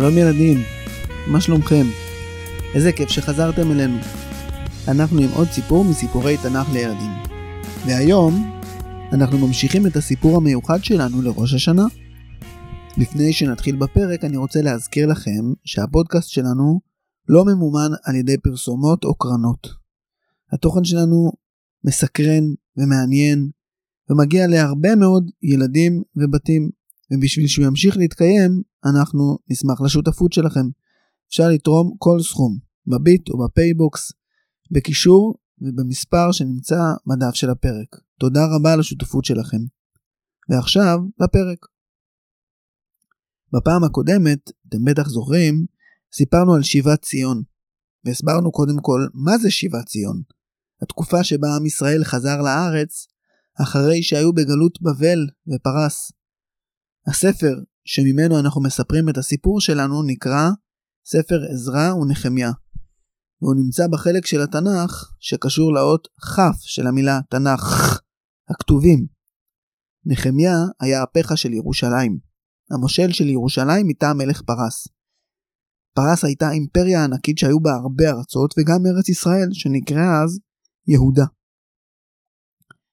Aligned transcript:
שלום 0.00 0.18
ילדים, 0.18 0.58
מה 1.26 1.40
שלומכם? 1.40 1.86
איזה 2.74 2.92
כיף 2.92 3.08
שחזרתם 3.08 3.70
אלינו. 3.70 3.98
אנחנו 4.88 5.20
עם 5.20 5.28
עוד 5.34 5.48
סיפור 5.48 5.84
מסיפורי 5.84 6.36
תנ"ך 6.36 6.72
לילדים. 6.72 7.10
והיום 7.86 8.60
אנחנו 9.12 9.46
ממשיכים 9.46 9.86
את 9.86 9.96
הסיפור 9.96 10.36
המיוחד 10.36 10.84
שלנו 10.84 11.22
לראש 11.22 11.54
השנה. 11.54 11.86
לפני 12.96 13.32
שנתחיל 13.32 13.76
בפרק 13.76 14.24
אני 14.24 14.36
רוצה 14.36 14.62
להזכיר 14.62 15.06
לכם 15.06 15.52
שהפודקאסט 15.64 16.28
שלנו 16.28 16.80
לא 17.28 17.44
ממומן 17.44 17.90
על 18.04 18.14
ידי 18.14 18.38
פרסומות 18.38 19.04
או 19.04 19.14
קרנות. 19.14 19.68
התוכן 20.52 20.84
שלנו 20.84 21.32
מסקרן 21.84 22.44
ומעניין 22.76 23.50
ומגיע 24.10 24.46
להרבה 24.46 24.96
מאוד 24.96 25.30
ילדים 25.42 26.02
ובתים 26.16 26.70
ובשביל 27.10 27.46
שהוא 27.46 27.66
ימשיך 27.66 27.96
להתקיים, 27.96 28.69
אנחנו 28.84 29.38
נשמח 29.50 29.80
לשותפות 29.80 30.32
שלכם. 30.32 30.66
אפשר 31.28 31.48
לתרום 31.48 31.94
כל 31.98 32.20
סכום, 32.22 32.58
בביט 32.86 33.28
או 33.28 33.44
בפייבוקס, 33.44 34.12
בקישור 34.70 35.34
ובמספר 35.60 36.32
שנמצא 36.32 36.80
בדף 37.06 37.34
של 37.34 37.50
הפרק. 37.50 37.96
תודה 38.18 38.40
רבה 38.56 38.72
על 38.72 38.80
השותפות 38.80 39.24
שלכם. 39.24 39.58
ועכשיו, 40.48 40.98
לפרק. 41.20 41.66
בפעם 43.52 43.84
הקודמת, 43.84 44.50
אתם 44.68 44.84
בטח 44.84 45.08
זוכרים, 45.08 45.66
סיפרנו 46.12 46.54
על 46.54 46.62
שיבת 46.62 47.02
ציון, 47.02 47.42
והסברנו 48.04 48.52
קודם 48.52 48.76
כל 48.82 49.06
מה 49.14 49.38
זה 49.38 49.50
שיבת 49.50 49.86
ציון. 49.86 50.22
התקופה 50.82 51.24
שבה 51.24 51.56
עם 51.56 51.66
ישראל 51.66 52.04
חזר 52.04 52.42
לארץ 52.42 53.06
אחרי 53.62 54.02
שהיו 54.02 54.32
בגלות 54.32 54.82
בבל 54.82 55.26
ופרס. 55.54 56.12
הספר 57.06 57.54
שממנו 57.84 58.40
אנחנו 58.40 58.62
מספרים 58.62 59.08
את 59.08 59.18
הסיפור 59.18 59.60
שלנו 59.60 60.02
נקרא 60.02 60.50
ספר 61.04 61.38
עזרא 61.52 61.94
ונחמיה. 61.94 62.50
והוא 63.42 63.54
נמצא 63.54 63.86
בחלק 63.92 64.26
של 64.26 64.40
התנ"ך 64.40 65.12
שקשור 65.20 65.72
לאות 65.74 66.08
כ' 66.20 66.56
של 66.60 66.86
המילה 66.86 67.20
תנ"ך, 67.30 68.00
הכתובים. 68.50 69.06
נחמיה 70.06 70.56
היה 70.80 71.02
הפכה 71.02 71.36
של 71.36 71.52
ירושלים, 71.52 72.18
המושל 72.70 73.12
של 73.12 73.28
ירושלים 73.28 73.86
מטעם 73.86 74.18
מלך 74.18 74.42
פרס. 74.42 74.88
פרס 75.94 76.24
הייתה 76.24 76.50
אימפריה 76.50 77.04
ענקית 77.04 77.38
שהיו 77.38 77.60
בה 77.60 77.70
הרבה 77.72 78.10
ארצות 78.10 78.54
וגם 78.58 78.86
ארץ 78.86 79.08
ישראל 79.08 79.48
שנקראה 79.52 80.22
אז 80.24 80.40
יהודה. 80.86 81.24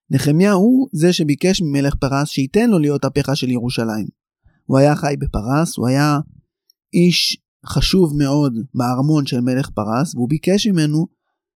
נחמיה 0.09 0.51
הוא 0.51 0.89
זה 0.93 1.13
שביקש 1.13 1.61
ממלך 1.61 1.95
פרס 1.95 2.27
שייתן 2.27 2.69
לו 2.69 2.79
להיות 2.79 3.05
הפכה 3.05 3.35
של 3.35 3.49
ירושלים. 3.49 4.07
הוא 4.67 4.77
היה 4.77 4.95
חי 4.95 5.15
בפרס, 5.19 5.77
הוא 5.77 5.87
היה 5.87 6.19
איש 6.93 7.37
חשוב 7.65 8.13
מאוד 8.17 8.53
בארמון 8.73 9.25
של 9.25 9.41
מלך 9.41 9.69
פרס, 9.69 10.15
והוא 10.15 10.29
ביקש 10.29 10.67
ממנו 10.67 11.07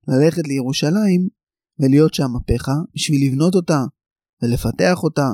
ללכת 0.08 0.48
לירושלים 0.48 1.28
ולהיות 1.80 2.14
שם 2.14 2.36
הפכה 2.36 2.76
בשביל 2.96 3.28
לבנות 3.28 3.56
אותה 3.56 3.84
ולפתח 4.42 5.04
אותה 5.04 5.28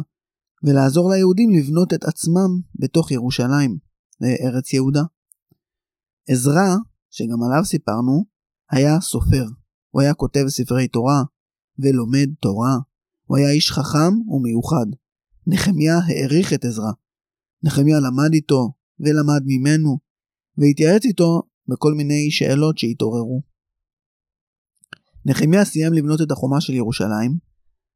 ולעזור 0.63 1.11
ליהודים 1.11 1.49
לבנות 1.53 1.93
את 1.93 2.03
עצמם 2.03 2.49
בתוך 2.75 3.11
ירושלים, 3.11 3.77
לארץ 4.21 4.73
יהודה. 4.73 5.03
עזרא, 6.29 6.75
שגם 7.09 7.43
עליו 7.43 7.65
סיפרנו, 7.65 8.25
היה 8.71 9.01
סופר. 9.01 9.45
הוא 9.89 10.01
היה 10.01 10.13
כותב 10.13 10.45
ספרי 10.47 10.87
תורה 10.87 11.23
ולומד 11.79 12.29
תורה 12.41 12.77
הוא 13.27 13.37
היה 13.37 13.51
איש 13.51 13.71
חכם 13.71 14.13
ומיוחד. 14.27 14.85
נחמיה 15.47 15.97
העריך 15.97 16.53
את 16.53 16.65
עזרא. 16.65 16.91
נחמיה 17.63 17.99
למד 17.99 18.33
איתו 18.33 18.73
ולמד 18.99 19.41
ממנו, 19.45 19.99
והתייעץ 20.57 21.05
איתו 21.05 21.41
בכל 21.67 21.93
מיני 21.93 22.31
שאלות 22.31 22.77
שהתעוררו. 22.77 23.41
נחמיה 25.25 25.65
סיים 25.65 25.93
לבנות 25.93 26.21
את 26.21 26.31
החומה 26.31 26.61
של 26.61 26.73
ירושלים, 26.73 27.37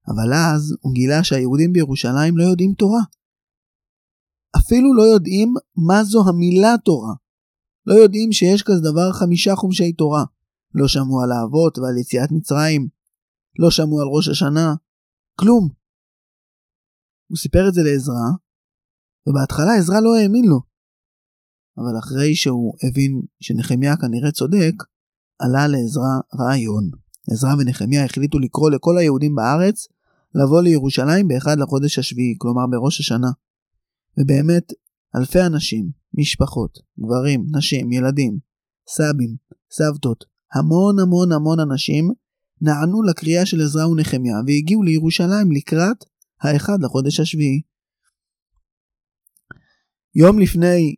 אבל 0.07 0.33
אז 0.33 0.75
הוא 0.81 0.93
גילה 0.93 1.23
שהיהודים 1.23 1.73
בירושלים 1.73 2.37
לא 2.37 2.43
יודעים 2.43 2.73
תורה. 2.73 3.01
אפילו 4.57 4.95
לא 4.95 5.03
יודעים 5.03 5.53
מה 5.75 6.03
זו 6.03 6.29
המילה 6.29 6.75
תורה. 6.85 7.13
לא 7.85 7.93
יודעים 7.93 8.31
שיש 8.31 8.63
כזה 8.63 8.79
דבר 8.91 9.11
חמישה 9.11 9.55
חומשי 9.55 9.93
תורה. 9.93 10.23
לא 10.73 10.87
שמעו 10.87 11.21
על 11.23 11.31
האבות 11.31 11.77
ועל 11.77 11.97
יציאת 11.97 12.31
מצרים. 12.31 12.87
לא 13.59 13.71
שמעו 13.71 14.01
על 14.01 14.07
ראש 14.15 14.27
השנה. 14.27 14.75
כלום. 15.35 15.69
הוא 17.27 17.37
סיפר 17.37 17.67
את 17.67 17.73
זה 17.73 17.81
לעזרא, 17.83 18.29
ובהתחלה 19.27 19.75
עזרא 19.77 19.99
לא 19.99 20.15
האמין 20.17 20.45
לו. 20.45 20.59
אבל 21.77 21.99
אחרי 21.99 22.35
שהוא 22.35 22.73
הבין 22.83 23.21
שנחמיה 23.39 23.97
כנראה 23.97 24.31
צודק, 24.31 24.73
עלה 25.39 25.67
לעזרא 25.67 26.19
רעיון. 26.39 26.89
עזרא 27.31 27.55
ונחמיה 27.59 28.05
החליטו 28.05 28.39
לקרוא 28.39 28.71
לכל 28.71 28.97
היהודים 28.97 29.35
בארץ 29.35 29.87
לבוא 30.35 30.61
לירושלים 30.61 31.27
באחד 31.27 31.57
לחודש 31.59 31.99
השביעי, 31.99 32.35
כלומר 32.37 32.67
בראש 32.71 32.99
השנה. 32.99 33.31
ובאמת, 34.19 34.73
אלפי 35.15 35.41
אנשים, 35.41 35.89
משפחות, 36.13 36.79
גברים, 36.99 37.45
נשים, 37.57 37.91
ילדים, 37.91 38.37
סבים, 38.89 39.35
סבתות, 39.71 40.25
המון 40.53 40.99
המון 40.99 41.31
המון 41.31 41.59
אנשים 41.59 42.11
נענו 42.61 43.03
לקריאה 43.03 43.45
של 43.45 43.61
עזרא 43.61 43.85
ונחמיה 43.87 44.35
והגיעו 44.47 44.83
לירושלים 44.83 45.51
לקראת 45.51 45.97
האחד 46.41 46.77
לחודש 46.81 47.19
השביעי. 47.19 47.61
יום 50.15 50.39
לפני 50.39 50.95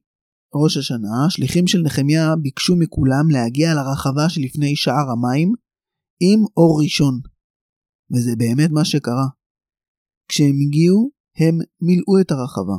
ראש 0.56 0.78
השנה, 0.78 1.30
שליחים 1.30 1.68
של 1.68 1.82
נחמיה 1.82 2.36
ביקשו 2.42 2.76
מכולם 2.76 3.30
להגיע 3.32 3.74
לרחבה 3.74 4.30
שלפני 4.30 4.76
שער 4.76 5.10
המים 5.12 5.54
עם 6.20 6.40
אור 6.58 6.82
ראשון. 6.84 7.20
וזה 8.12 8.32
באמת 8.38 8.70
מה 8.72 8.86
שקרה. 8.86 9.28
כשהם 10.28 10.56
הגיעו, 10.68 11.12
הם 11.38 11.58
מילאו 11.82 12.22
את 12.22 12.32
הרחבה. 12.32 12.78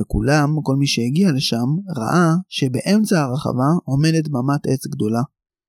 וכולם, 0.00 0.48
כל 0.62 0.76
מי 0.76 0.86
שהגיע 0.86 1.32
לשם, 1.36 1.68
ראה 1.96 2.34
שבאמצע 2.48 3.20
הרחבה 3.20 3.70
עומדת 3.84 4.28
במת 4.28 4.66
עץ 4.66 4.86
גדולה, 4.86 5.22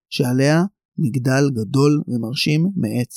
שעליה 0.10 0.64
מגדל 0.98 1.44
גדול 1.54 2.04
ומרשים 2.08 2.62
מעץ. 2.76 3.14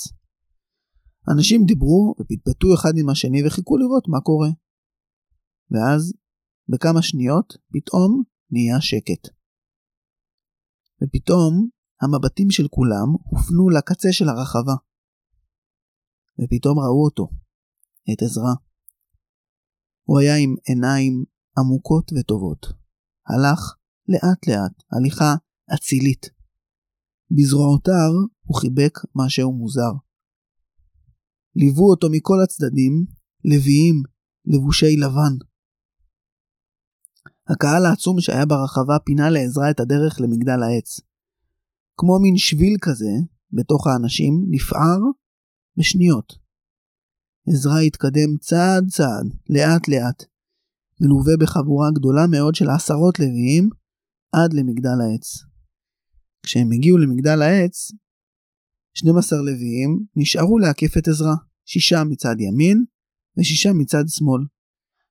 אנשים 1.33 1.65
דיברו 1.65 2.15
ופטפטו 2.19 2.73
אחד 2.73 2.93
עם 2.97 3.09
השני 3.09 3.47
וחיכו 3.47 3.77
לראות 3.77 4.07
מה 4.07 4.21
קורה. 4.21 4.49
ואז, 5.71 6.13
בכמה 6.69 7.01
שניות, 7.01 7.53
פתאום 7.73 8.23
נהיה 8.51 8.81
שקט. 8.81 9.23
ופתאום, 11.03 11.69
המבטים 12.01 12.51
של 12.51 12.67
כולם 12.67 13.07
הופנו 13.23 13.69
לקצה 13.69 14.09
של 14.11 14.29
הרחבה. 14.29 14.75
ופתאום 16.39 16.79
ראו 16.79 17.05
אותו, 17.05 17.27
את 18.13 18.21
עזרא. 18.21 18.53
הוא 20.03 20.19
היה 20.19 20.35
עם 20.43 20.55
עיניים 20.67 21.23
עמוקות 21.57 22.11
וטובות. 22.13 22.65
הלך 23.27 23.59
לאט 24.07 24.47
לאט, 24.47 24.75
הליכה 24.91 25.35
אצילית. 25.75 26.25
בזרועותיו 27.31 28.11
הוא 28.47 28.59
חיבק 28.61 28.95
משהו 29.15 29.51
מוזר. 29.51 29.93
ליוו 31.55 31.89
אותו 31.91 32.07
מכל 32.11 32.39
הצדדים 32.43 33.05
לוויים 33.45 34.03
לבושי 34.45 34.95
לבן. 34.97 35.52
הקהל 37.47 37.85
העצום 37.85 38.21
שהיה 38.21 38.45
ברחבה 38.45 38.99
פינה 39.05 39.29
לעזרה 39.29 39.71
את 39.71 39.79
הדרך 39.79 40.21
למגדל 40.21 40.63
העץ. 40.63 40.99
כמו 41.97 42.19
מין 42.19 42.37
שביל 42.37 42.77
כזה, 42.81 43.11
בתוך 43.51 43.87
האנשים, 43.87 44.45
נפער 44.49 44.99
בשניות. 45.77 46.33
עזרא 47.47 47.79
התקדם 47.79 48.37
צעד 48.39 48.87
צעד, 48.89 49.25
לאט 49.49 49.87
לאט, 49.87 50.23
מלווה 51.01 51.33
בחבורה 51.39 51.91
גדולה 51.91 52.27
מאוד 52.27 52.55
של 52.55 52.69
עשרות 52.69 53.19
לוויים, 53.19 53.69
עד 54.31 54.53
למגדל 54.53 55.01
העץ. 55.01 55.43
כשהם 56.43 56.71
הגיעו 56.71 56.97
למגדל 56.97 57.41
העץ, 57.41 57.91
12 58.93 59.39
לוויים 59.39 60.05
נשארו 60.15 60.59
להקיף 60.59 60.97
את 60.97 61.07
עזרא, 61.07 61.33
שישה 61.65 62.03
מצד 62.03 62.35
ימין 62.39 62.85
ושישה 63.37 63.73
מצד 63.73 64.03
שמאל. 64.07 64.41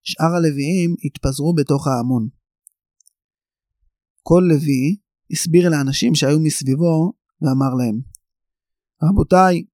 שאר 0.03 0.35
הלוויים 0.37 0.95
התפזרו 1.05 1.55
בתוך 1.55 1.87
ההמון. 1.87 2.29
כל 4.23 4.43
לוי 4.49 4.97
הסביר 5.31 5.69
לאנשים 5.69 6.15
שהיו 6.15 6.41
מסביבו 6.41 7.13
ואמר 7.43 7.75
להם, 7.79 8.01
רבותיי, 9.03 9.65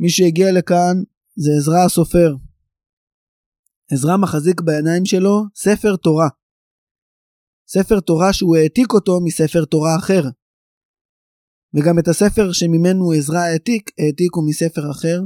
מי 0.00 0.10
שהגיע 0.10 0.52
לכאן 0.58 0.96
זה 1.36 1.50
עזרא 1.58 1.84
הסופר. 1.86 2.34
עזרא 3.92 4.16
מחזיק 4.16 4.60
בידיים 4.60 5.04
שלו 5.04 5.42
ספר 5.54 5.96
תורה. 5.96 6.28
ספר 7.68 8.00
תורה 8.00 8.32
שהוא 8.32 8.56
העתיק 8.56 8.92
אותו 8.92 9.20
מספר 9.24 9.64
תורה 9.64 9.96
אחר. 9.98 10.22
וגם 11.74 11.98
את 11.98 12.08
הספר 12.08 12.52
שממנו 12.52 13.12
עזרא 13.12 13.38
העתיק, 13.38 13.90
העתיקו 13.98 14.40
מספר 14.48 14.90
אחר, 14.90 15.20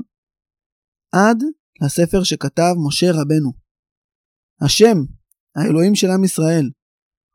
עד 1.12 1.38
לספר 1.82 2.22
שכתב 2.24 2.74
משה 2.86 3.06
רבנו. 3.10 3.63
השם, 4.60 4.98
האלוהים 5.56 5.94
של 5.94 6.10
עם 6.10 6.24
ישראל, 6.24 6.70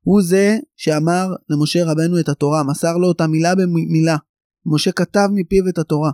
הוא 0.06 0.22
זה 0.22 0.58
שאמר 0.76 1.28
למשה 1.50 1.80
רבנו 1.86 2.20
את 2.20 2.30
התורה, 2.30 2.64
מסר 2.64 2.98
לו 2.98 3.08
אותה 3.08 3.28
מילה 3.28 3.56
במילה. 3.56 4.18
משה 4.66 4.92
כתב 4.92 5.28
מפיו 5.34 5.70
את 5.70 5.78
התורה. 5.78 6.12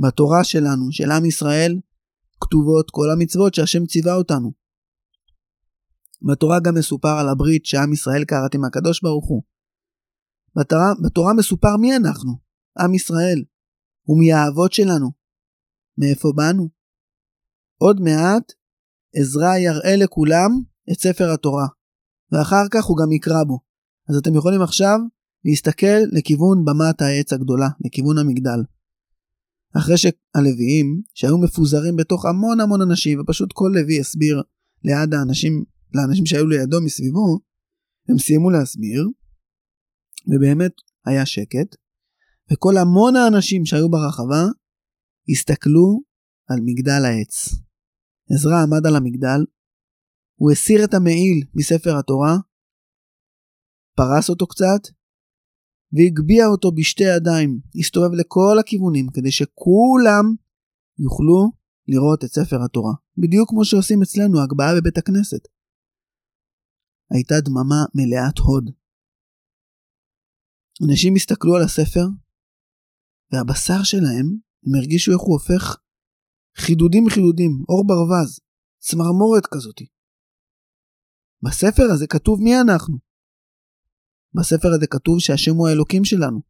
בתורה 0.00 0.44
שלנו, 0.44 0.92
של 0.92 1.10
עם 1.10 1.24
ישראל, 1.24 1.80
כתובות 2.40 2.90
כל 2.90 3.10
המצוות 3.12 3.54
שהשם 3.54 3.86
ציווה 3.86 4.14
אותנו. 4.14 4.52
בתורה 6.22 6.60
גם 6.60 6.74
מסופר 6.74 7.18
על 7.20 7.28
הברית 7.28 7.66
שעם 7.66 7.92
ישראל 7.92 8.24
כרת 8.24 8.54
עם 8.54 8.64
הקדוש 8.64 9.02
ברוך 9.02 9.28
הוא. 9.28 9.42
בתורה, 10.56 10.92
בתורה 11.04 11.34
מסופר 11.34 11.76
מי 11.76 11.96
אנחנו, 11.96 12.32
עם 12.78 12.94
ישראל, 12.94 13.44
ומי 14.08 14.32
האבות 14.32 14.72
שלנו, 14.72 15.10
מאיפה 15.98 16.32
באנו. 16.36 16.68
עוד 17.78 18.00
מעט 18.00 18.52
עזרא 19.14 19.56
יראה 19.56 19.96
לכולם 19.96 20.50
את 20.92 21.00
ספר 21.00 21.30
התורה, 21.32 21.66
ואחר 22.32 22.64
כך 22.70 22.84
הוא 22.84 22.96
גם 22.96 23.12
יקרא 23.12 23.44
בו. 23.44 23.58
אז 24.08 24.16
אתם 24.16 24.34
יכולים 24.34 24.62
עכשיו 24.62 24.98
להסתכל 25.44 25.98
לכיוון 26.12 26.64
במת 26.64 27.02
העץ 27.02 27.32
הגדולה, 27.32 27.68
לכיוון 27.84 28.18
המגדל. 28.18 28.60
אחרי 29.76 29.94
שהלוויים, 29.96 31.02
שהיו 31.14 31.38
מפוזרים 31.38 31.96
בתוך 31.96 32.26
המון 32.26 32.60
המון 32.60 32.80
אנשים, 32.82 33.20
ופשוט 33.20 33.52
כל 33.52 33.70
לוי 33.74 34.00
הסביר 34.00 34.42
ליד 34.84 35.14
האנשים, 35.14 35.64
לאנשים 35.94 36.26
שהיו 36.26 36.46
לידו 36.46 36.80
מסביבו, 36.80 37.38
הם 38.08 38.18
סיימו 38.18 38.50
להסביר, 38.50 39.08
ובאמת 40.26 40.72
היה 41.06 41.26
שקט, 41.26 41.76
וכל 42.52 42.76
המון 42.76 43.16
האנשים 43.16 43.66
שהיו 43.66 43.88
ברחבה 43.90 44.44
הסתכלו 45.32 46.00
על 46.48 46.58
מגדל 46.64 47.04
העץ. 47.04 47.67
עזרא 48.32 48.62
עמד 48.62 48.86
על 48.86 48.96
המגדל, 48.96 49.40
הוא 50.40 50.50
הסיר 50.52 50.84
את 50.84 50.94
המעיל 50.94 51.38
מספר 51.54 51.98
התורה, 51.98 52.34
פרס 53.96 54.30
אותו 54.30 54.46
קצת, 54.46 54.82
והגביה 55.92 56.46
אותו 56.46 56.72
בשתי 56.72 57.04
ידיים, 57.16 57.60
הסתובב 57.80 58.12
לכל 58.12 58.56
הכיוונים 58.60 59.06
כדי 59.14 59.30
שכולם 59.30 60.24
יוכלו 60.98 61.52
לראות 61.88 62.24
את 62.24 62.30
ספר 62.30 62.64
התורה. 62.64 62.94
בדיוק 63.18 63.50
כמו 63.50 63.64
שעושים 63.64 64.02
אצלנו 64.02 64.42
הגבהה 64.42 64.72
בבית 64.76 64.98
הכנסת. 64.98 65.42
הייתה 67.10 67.34
דממה 67.44 67.80
מלאת 67.94 68.38
הוד. 68.38 68.70
אנשים 70.88 71.14
הסתכלו 71.16 71.56
על 71.56 71.62
הספר, 71.62 72.06
והבשר 73.32 73.82
שלהם, 73.82 74.26
הם 74.66 74.74
הרגישו 74.74 75.12
איך 75.12 75.20
הוא 75.20 75.32
הופך 75.38 75.76
חידודים 76.58 77.04
חידודים, 77.10 77.64
אור 77.68 77.86
ברווז, 77.86 78.40
צמרמורת 78.78 79.46
כזאתי. 79.46 79.86
בספר 81.42 81.82
הזה 81.94 82.06
כתוב 82.06 82.40
מי 82.42 82.60
אנחנו. 82.60 82.98
בספר 84.34 84.68
הזה 84.76 84.86
כתוב 84.86 85.16
שהשם 85.18 85.54
הוא 85.54 85.68
האלוקים 85.68 86.04
שלנו, 86.04 86.40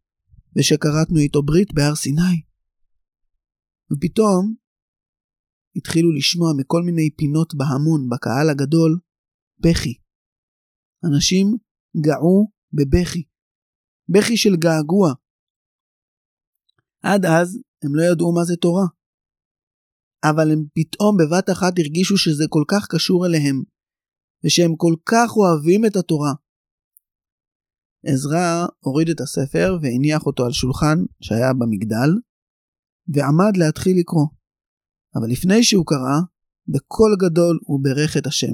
ושכרתנו 0.57 1.19
איתו 1.19 1.43
ברית 1.43 1.75
בהר 1.75 1.95
סיני. 1.95 2.43
ופתאום 3.93 4.55
התחילו 5.77 6.13
לשמוע 6.13 6.51
מכל 6.57 6.83
מיני 6.83 7.11
פינות 7.17 7.55
בהמון, 7.55 8.09
בקהל 8.09 8.51
הגדול, 8.51 8.99
בכי. 9.59 9.95
אנשים 11.05 11.47
געו 12.07 12.51
בבכי. 12.73 13.23
בכי 14.09 14.37
של 14.37 14.57
געגוע. 14.57 15.13
עד 17.03 17.25
אז 17.25 17.59
הם 17.83 17.95
לא 17.95 18.03
ידעו 18.03 18.35
מה 18.35 18.45
זה 18.45 18.57
תורה. 18.57 18.98
אבל 20.25 20.53
הם 20.53 20.65
פתאום 20.75 21.17
בבת 21.17 21.51
אחת 21.51 21.79
הרגישו 21.79 22.17
שזה 22.19 22.45
כל 22.49 22.65
כך 22.69 22.87
קשור 22.91 23.27
אליהם, 23.27 23.63
ושהם 24.45 24.77
כל 24.77 24.95
כך 25.05 25.37
אוהבים 25.37 25.87
את 25.87 25.97
התורה, 25.97 26.33
עזרא 28.07 28.67
הוריד 28.81 29.09
את 29.09 29.21
הספר 29.21 29.79
והניח 29.83 30.27
אותו 30.27 30.45
על 30.45 30.53
שולחן 30.53 30.99
שהיה 31.21 31.53
במגדל, 31.53 32.11
ועמד 33.09 33.57
להתחיל 33.57 33.99
לקרוא. 34.01 34.27
אבל 35.15 35.31
לפני 35.31 35.65
שהוא 35.65 35.87
קרא, 35.87 36.21
בקול 36.69 37.17
גדול 37.21 37.59
הוא 37.63 37.81
ברך 37.83 38.17
את 38.17 38.27
השם. 38.27 38.53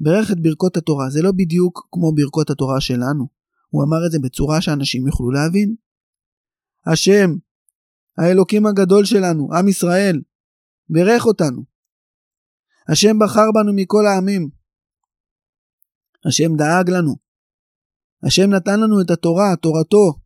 ברך 0.00 0.30
את 0.32 0.42
ברכות 0.42 0.76
התורה, 0.76 1.10
זה 1.10 1.22
לא 1.22 1.32
בדיוק 1.32 1.88
כמו 1.92 2.14
ברכות 2.14 2.50
התורה 2.50 2.80
שלנו. 2.80 3.28
הוא 3.68 3.84
אמר 3.84 4.06
את 4.06 4.12
זה 4.12 4.18
בצורה 4.18 4.60
שאנשים 4.60 5.06
יוכלו 5.06 5.30
להבין. 5.30 5.74
השם, 6.86 7.30
האלוקים 8.18 8.66
הגדול 8.66 9.04
שלנו, 9.04 9.48
עם 9.54 9.68
ישראל, 9.68 10.16
ברך 10.88 11.26
אותנו. 11.26 11.64
השם 12.88 13.18
בחר 13.20 13.48
בנו 13.54 13.72
מכל 13.76 14.04
העמים. 14.06 14.50
השם 16.26 16.56
דאג 16.56 16.90
לנו. 16.90 17.14
השם 18.26 18.50
נתן 18.50 18.80
לנו 18.80 19.00
את 19.02 19.10
התורה, 19.10 19.56
תורתו, 19.62 20.20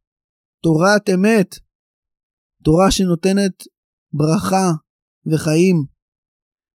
תורת 0.62 1.08
אמת, 1.14 1.50
תורה 2.64 2.90
שנותנת 2.90 3.56
ברכה 4.12 4.69
וחיים, 5.26 5.76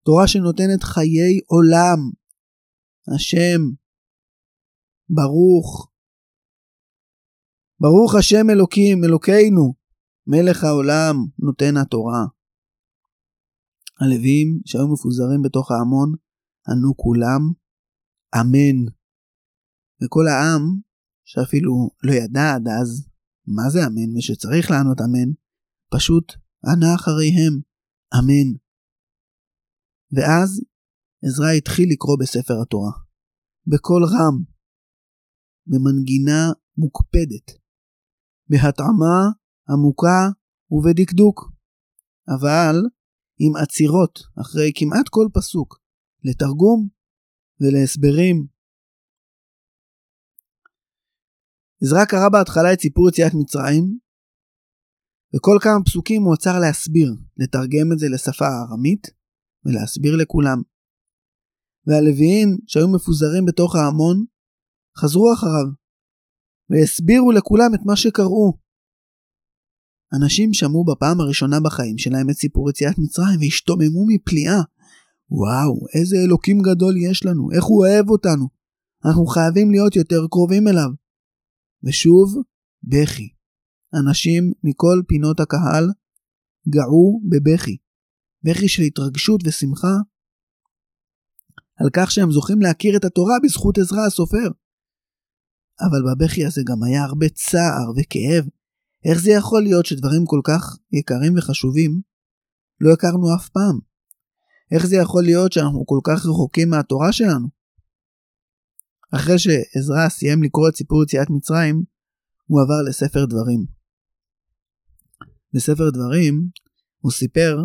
תורה 0.05 0.27
שנותנת 0.27 0.83
חיי 0.83 1.39
עולם. 1.45 1.99
השם, 3.15 3.61
ברוך. 5.09 5.89
ברוך 7.79 8.15
השם 8.19 8.49
אלוקים, 8.49 9.03
אלוקינו, 9.03 9.82
מלך 10.27 10.63
העולם, 10.63 11.15
נותן 11.39 11.77
התורה. 11.77 12.25
הלווים 14.01 14.59
שהיו 14.65 14.87
מפוזרים 14.93 15.41
בתוך 15.45 15.71
ההמון, 15.71 16.09
ענו 16.69 16.97
כולם, 16.97 17.41
אמן. 18.39 18.79
וכל 20.01 20.25
העם 20.27 20.61
שאפילו 21.25 21.89
לא 22.03 22.11
ידע 22.13 22.53
עד 22.55 22.67
אז 22.81 23.09
מה 23.47 23.69
זה 23.69 23.79
אמן 23.87 24.17
ושצריך 24.17 24.71
לענות 24.71 24.97
אמן, 25.01 25.29
פשוט 25.93 26.33
ענה 26.65 26.95
אחריהם 26.95 27.53
אמן. 28.17 28.49
ואז 30.15 30.49
עזרא 31.25 31.49
התחיל 31.57 31.89
לקרוא 31.91 32.17
בספר 32.19 32.61
התורה, 32.61 32.91
בקול 33.67 34.03
רם, 34.03 34.35
במנגינה 35.67 36.51
מוקפדת, 36.77 37.47
בהתאמה 38.49 39.42
עמוקה 39.69 40.21
ובדקדוק, 40.71 41.51
אבל 42.35 42.75
עם 43.39 43.55
עצירות 43.55 44.19
אחרי 44.41 44.71
כמעט 44.75 45.09
כל 45.09 45.27
פסוק, 45.33 45.79
לתרגום 46.23 46.87
ולהסברים 47.61 48.47
עזרא 51.83 52.05
קרא 52.05 52.29
בהתחלה 52.31 52.73
את 52.73 52.79
סיפור 52.81 53.09
יציאת 53.09 53.31
מצרים, 53.39 53.83
וכל 55.35 55.57
כמה 55.61 55.83
פסוקים 55.85 56.21
הוא 56.23 56.33
עצר 56.33 56.59
להסביר, 56.59 57.09
לתרגם 57.37 57.87
את 57.93 57.99
זה 57.99 58.07
לשפה 58.13 58.45
הארמית, 58.45 59.07
ולהסביר 59.65 60.13
לכולם. 60.21 60.59
והלוויים 61.87 62.49
שהיו 62.67 62.87
מפוזרים 62.95 63.45
בתוך 63.45 63.75
ההמון, 63.75 64.25
חזרו 64.97 65.33
אחריו, 65.33 65.67
והסבירו 66.69 67.31
לכולם 67.31 67.71
את 67.75 67.79
מה 67.85 67.95
שקראו. 67.95 68.62
אנשים 70.15 70.53
שמעו 70.53 70.85
בפעם 70.85 71.19
הראשונה 71.19 71.59
בחיים 71.59 71.97
שלהם 71.97 72.29
את 72.29 72.35
סיפור 72.35 72.69
יציאת 72.69 72.97
מצרים 72.97 73.39
והשתוממו 73.39 74.05
מפליאה. 74.07 74.61
וואו, 75.29 75.85
איזה 75.99 76.15
אלוקים 76.25 76.61
גדול 76.61 76.93
יש 76.97 77.25
לנו, 77.25 77.51
איך 77.51 77.63
הוא 77.63 77.85
אוהב 77.85 78.09
אותנו. 78.09 78.47
אנחנו 79.05 79.25
חייבים 79.25 79.71
להיות 79.71 79.95
יותר 79.95 80.27
קרובים 80.31 80.67
אליו. 80.67 80.89
ושוב 81.83 82.35
בכי. 82.83 83.29
אנשים 83.99 84.51
מכל 84.63 85.01
פינות 85.07 85.39
הקהל 85.39 85.85
געו 86.69 87.21
בבכי. 87.29 87.77
בכי 88.43 88.67
של 88.67 88.83
התרגשות 88.83 89.41
ושמחה 89.45 89.95
על 91.79 91.89
כך 91.93 92.11
שהם 92.11 92.31
זוכים 92.31 92.61
להכיר 92.61 92.97
את 92.97 93.05
התורה 93.05 93.35
בזכות 93.43 93.77
עזרא 93.77 94.05
הסופר. 94.07 94.49
אבל 95.81 96.01
בבכי 96.07 96.45
הזה 96.45 96.61
גם 96.65 96.83
היה 96.83 97.03
הרבה 97.03 97.29
צער 97.29 97.91
וכאב. 97.97 98.49
איך 99.05 99.19
זה 99.19 99.31
יכול 99.31 99.63
להיות 99.63 99.85
שדברים 99.85 100.25
כל 100.25 100.41
כך 100.43 100.77
יקרים 100.91 101.37
וחשובים 101.37 102.01
לא 102.79 102.93
הכרנו 102.93 103.35
אף 103.35 103.49
פעם? 103.49 103.79
איך 104.71 104.85
זה 104.85 104.95
יכול 104.95 105.23
להיות 105.23 105.51
שאנחנו 105.51 105.85
כל 105.85 105.99
כך 106.03 106.25
רחוקים 106.25 106.69
מהתורה 106.69 107.11
שלנו? 107.11 107.47
אחרי 109.15 109.39
שעזרא 109.39 110.09
סיים 110.09 110.43
לקרוא 110.43 110.69
את 110.69 110.75
סיפור 110.75 111.03
יציאת 111.03 111.29
מצרים, 111.29 111.83
הוא 112.45 112.61
עבר 112.61 112.81
לספר 112.89 113.25
דברים. 113.25 113.65
בספר 115.53 115.89
דברים 115.89 116.49
הוא 116.99 117.11
סיפר 117.11 117.57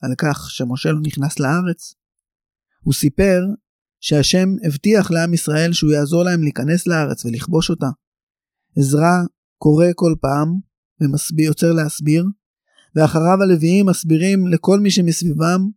על 0.00 0.14
כך 0.18 0.50
שמשה 0.50 0.92
לא 0.92 1.00
נכנס 1.06 1.38
לארץ. 1.38 1.94
הוא 2.80 2.94
סיפר 2.94 3.40
שהשם 4.00 4.48
הבטיח 4.66 5.10
לעם 5.10 5.34
ישראל 5.34 5.72
שהוא 5.72 5.92
יעזור 5.92 6.22
להם 6.22 6.42
להיכנס 6.42 6.86
לארץ 6.86 7.24
ולכבוש 7.24 7.70
אותה. 7.70 7.86
עזרא 8.78 9.12
קורא 9.58 9.86
כל 9.94 10.14
פעם 10.20 10.48
ויוצר 11.36 11.72
להסביר, 11.72 12.24
ואחריו 12.96 13.42
הלוויים 13.42 13.86
מסבירים 13.86 14.46
לכל 14.46 14.80
מי 14.80 14.90
שמסביבם 14.90 15.68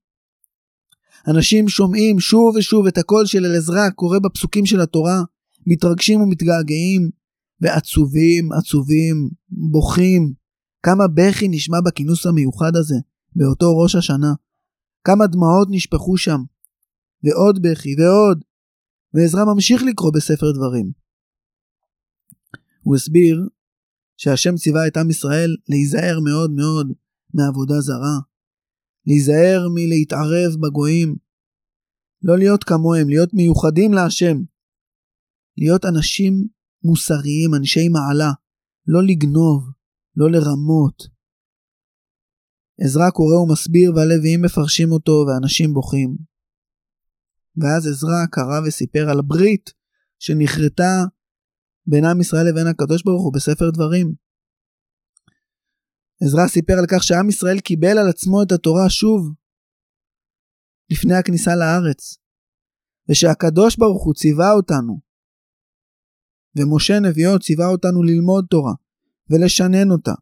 אנשים 1.27 1.69
שומעים 1.69 2.19
שוב 2.19 2.55
ושוב 2.55 2.87
את 2.87 2.97
הקול 2.97 3.25
של 3.25 3.45
אלעזרא 3.45 3.89
קורא 3.89 4.19
בפסוקים 4.19 4.65
של 4.65 4.81
התורה, 4.81 5.21
מתרגשים 5.67 6.21
ומתגעגעים, 6.21 7.09
ועצובים, 7.61 8.51
עצובים, 8.51 9.29
בוכים. 9.49 10.33
כמה 10.83 11.03
בכי 11.07 11.47
נשמע 11.47 11.77
בכינוס 11.81 12.25
המיוחד 12.25 12.75
הזה, 12.75 12.95
באותו 13.35 13.77
ראש 13.77 13.95
השנה. 13.95 14.33
כמה 15.03 15.27
דמעות 15.27 15.67
נשפכו 15.71 16.17
שם. 16.17 16.39
ועוד 17.23 17.61
בכי, 17.61 17.95
ועוד. 17.99 18.43
ועזרא 19.13 19.45
ממשיך 19.45 19.83
לקרוא 19.83 20.11
בספר 20.13 20.51
דברים. 20.51 20.91
הוא 22.81 22.95
הסביר 22.95 23.47
שהשם 24.17 24.55
ציווה 24.55 24.87
את 24.87 24.97
עם 24.97 25.09
ישראל 25.09 25.55
להיזהר 25.69 26.19
מאוד 26.19 26.51
מאוד 26.51 26.87
מעבודה 27.33 27.79
זרה, 27.79 28.17
להיזהר 29.05 29.67
מלהתערב 29.73 30.51
בגויים, 30.61 31.15
לא 32.21 32.37
להיות 32.37 32.63
כמוהם, 32.63 33.09
להיות 33.09 33.33
מיוחדים 33.33 33.93
להשם, 33.93 34.37
להיות 35.57 35.85
אנשים 35.85 36.47
מוסריים, 36.83 37.55
אנשי 37.55 37.89
מעלה, 37.89 38.31
לא 38.87 39.03
לגנוב, 39.03 39.69
לא 40.15 40.31
לרמות. 40.31 41.03
עזרא 42.81 43.09
קורא 43.09 43.35
ומסביר 43.35 43.91
והלוויים 43.95 44.41
מפרשים 44.41 44.91
אותו 44.91 45.25
ואנשים 45.27 45.73
בוכים. 45.73 46.17
ואז 47.57 47.87
עזרא 47.87 48.25
קרא 48.31 48.59
וסיפר 48.67 49.09
על 49.09 49.21
ברית 49.21 49.73
שנכרתה 50.19 51.03
בין 51.87 52.05
עם 52.05 52.21
ישראל 52.21 52.45
לבין 52.49 52.67
הקדוש 52.67 53.03
ברוך 53.03 53.23
הוא 53.23 53.33
בספר 53.33 53.69
דברים. 53.73 54.13
עזרא 56.23 56.47
סיפר 56.47 56.73
על 56.79 56.85
כך 56.91 57.03
שעם 57.03 57.29
ישראל 57.29 57.59
קיבל 57.59 57.97
על 57.97 58.09
עצמו 58.09 58.43
את 58.43 58.51
התורה 58.51 58.89
שוב, 58.89 59.33
לפני 60.91 61.15
הכניסה 61.15 61.51
לארץ, 61.55 62.17
ושהקדוש 63.09 63.77
ברוך 63.77 64.03
הוא 64.05 64.13
ציווה 64.13 64.51
אותנו, 64.51 64.99
ומשה 66.55 66.99
נביאו 66.99 67.39
ציווה 67.39 67.67
אותנו 67.67 68.03
ללמוד 68.03 68.45
תורה, 68.49 68.73
ולשנן 69.29 69.91
אותה, 69.91 70.13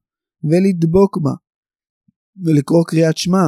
ולדבוק 0.44 1.18
בה, 1.24 1.36
ולקרוא 2.46 2.86
קריאת 2.88 3.18
שמע, 3.18 3.46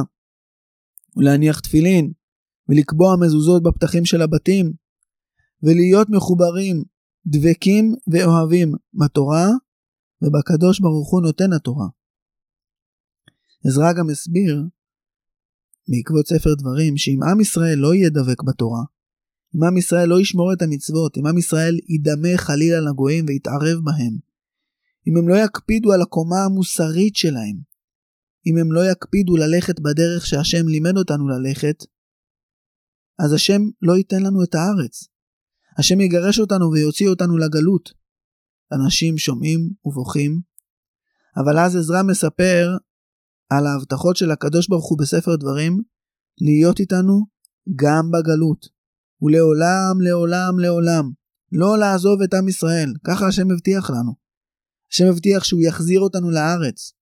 ולהניח 1.16 1.60
תפילין, 1.60 2.12
ולקבוע 2.68 3.16
מזוזות 3.20 3.62
בפתחים 3.62 4.04
של 4.04 4.22
הבתים, 4.22 4.72
ולהיות 5.62 6.08
מחוברים, 6.10 6.84
דבקים 7.26 7.94
ואוהבים 8.12 8.72
בתורה, 8.94 9.46
ובקדוש 10.22 10.80
ברוך 10.80 11.10
הוא 11.10 11.22
נותן 11.22 11.52
התורה. 11.52 11.86
עזרא 13.66 13.92
גם 13.92 14.10
הסביר, 14.10 14.62
בעקבות 15.88 16.26
ספר 16.26 16.54
דברים, 16.54 16.96
שאם 16.96 17.22
עם 17.22 17.40
ישראל 17.40 17.78
לא 17.78 17.94
יהיה 17.94 18.10
דבק 18.10 18.42
בתורה, 18.42 18.82
אם 19.56 19.64
עם 19.64 19.76
ישראל 19.76 20.08
לא 20.08 20.20
ישמור 20.20 20.52
את 20.52 20.62
המצוות, 20.62 21.18
אם 21.18 21.26
עם 21.26 21.38
ישראל 21.38 21.78
ידמה 21.88 22.36
חלילה 22.36 22.80
לגויים 22.80 23.24
ויתערב 23.28 23.78
בהם, 23.84 24.18
אם 25.06 25.16
הם 25.16 25.28
לא 25.28 25.34
יקפידו 25.44 25.92
על 25.92 26.02
הקומה 26.02 26.44
המוסרית 26.44 27.16
שלהם, 27.16 27.56
אם 28.46 28.56
הם 28.60 28.72
לא 28.72 28.80
יקפידו 28.90 29.36
ללכת 29.36 29.80
בדרך 29.80 30.26
שהשם 30.26 30.68
לימד 30.68 30.96
אותנו 30.96 31.28
ללכת, 31.28 31.84
אז 33.18 33.32
השם 33.32 33.62
לא 33.82 33.96
ייתן 33.96 34.22
לנו 34.22 34.44
את 34.44 34.54
הארץ. 34.54 35.08
השם 35.78 36.00
יגרש 36.00 36.38
אותנו 36.38 36.70
ויוציא 36.72 37.08
אותנו 37.08 37.36
לגלות. 37.36 37.92
אנשים 38.72 39.18
שומעים 39.18 39.70
ובוכים, 39.84 40.40
אבל 41.36 41.58
אז 41.58 41.76
עזרא 41.76 42.02
מספר 42.02 42.76
על 43.50 43.66
ההבטחות 43.66 44.16
של 44.16 44.30
הקדוש 44.30 44.68
ברוך 44.68 44.88
הוא 44.88 44.98
בספר 44.98 45.36
דברים, 45.36 45.82
להיות 46.40 46.80
איתנו 46.80 47.26
גם 47.76 48.10
בגלות, 48.10 48.66
ולעולם, 49.22 50.00
לעולם, 50.00 50.58
לעולם, 50.58 51.10
לא 51.52 51.78
לעזוב 51.78 52.22
את 52.22 52.34
עם 52.34 52.48
ישראל, 52.48 52.94
ככה 53.04 53.26
השם 53.26 53.50
הבטיח 53.50 53.90
לנו. 53.90 54.12
השם 54.92 55.04
הבטיח 55.10 55.44
שהוא 55.44 55.60
יחזיר 55.60 56.00
אותנו 56.00 56.30
לארץ. 56.30 56.92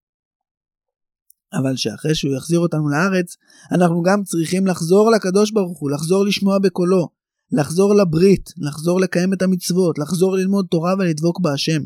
אבל 1.52 1.76
שאחרי 1.76 2.14
שהוא 2.14 2.36
יחזיר 2.36 2.58
אותנו 2.58 2.88
לארץ, 2.88 3.36
אנחנו 3.72 4.02
גם 4.02 4.22
צריכים 4.22 4.66
לחזור 4.66 5.10
לקדוש 5.10 5.52
ברוך 5.52 5.78
הוא, 5.78 5.90
לחזור 5.90 6.24
לשמוע 6.24 6.58
בקולו, 6.58 7.15
לחזור 7.52 7.94
לברית, 7.94 8.50
לחזור 8.56 9.00
לקיים 9.00 9.32
את 9.32 9.42
המצוות, 9.42 9.98
לחזור 9.98 10.36
ללמוד 10.36 10.66
תורה 10.70 10.94
ולדבוק 10.94 11.40
בהשם. 11.40 11.82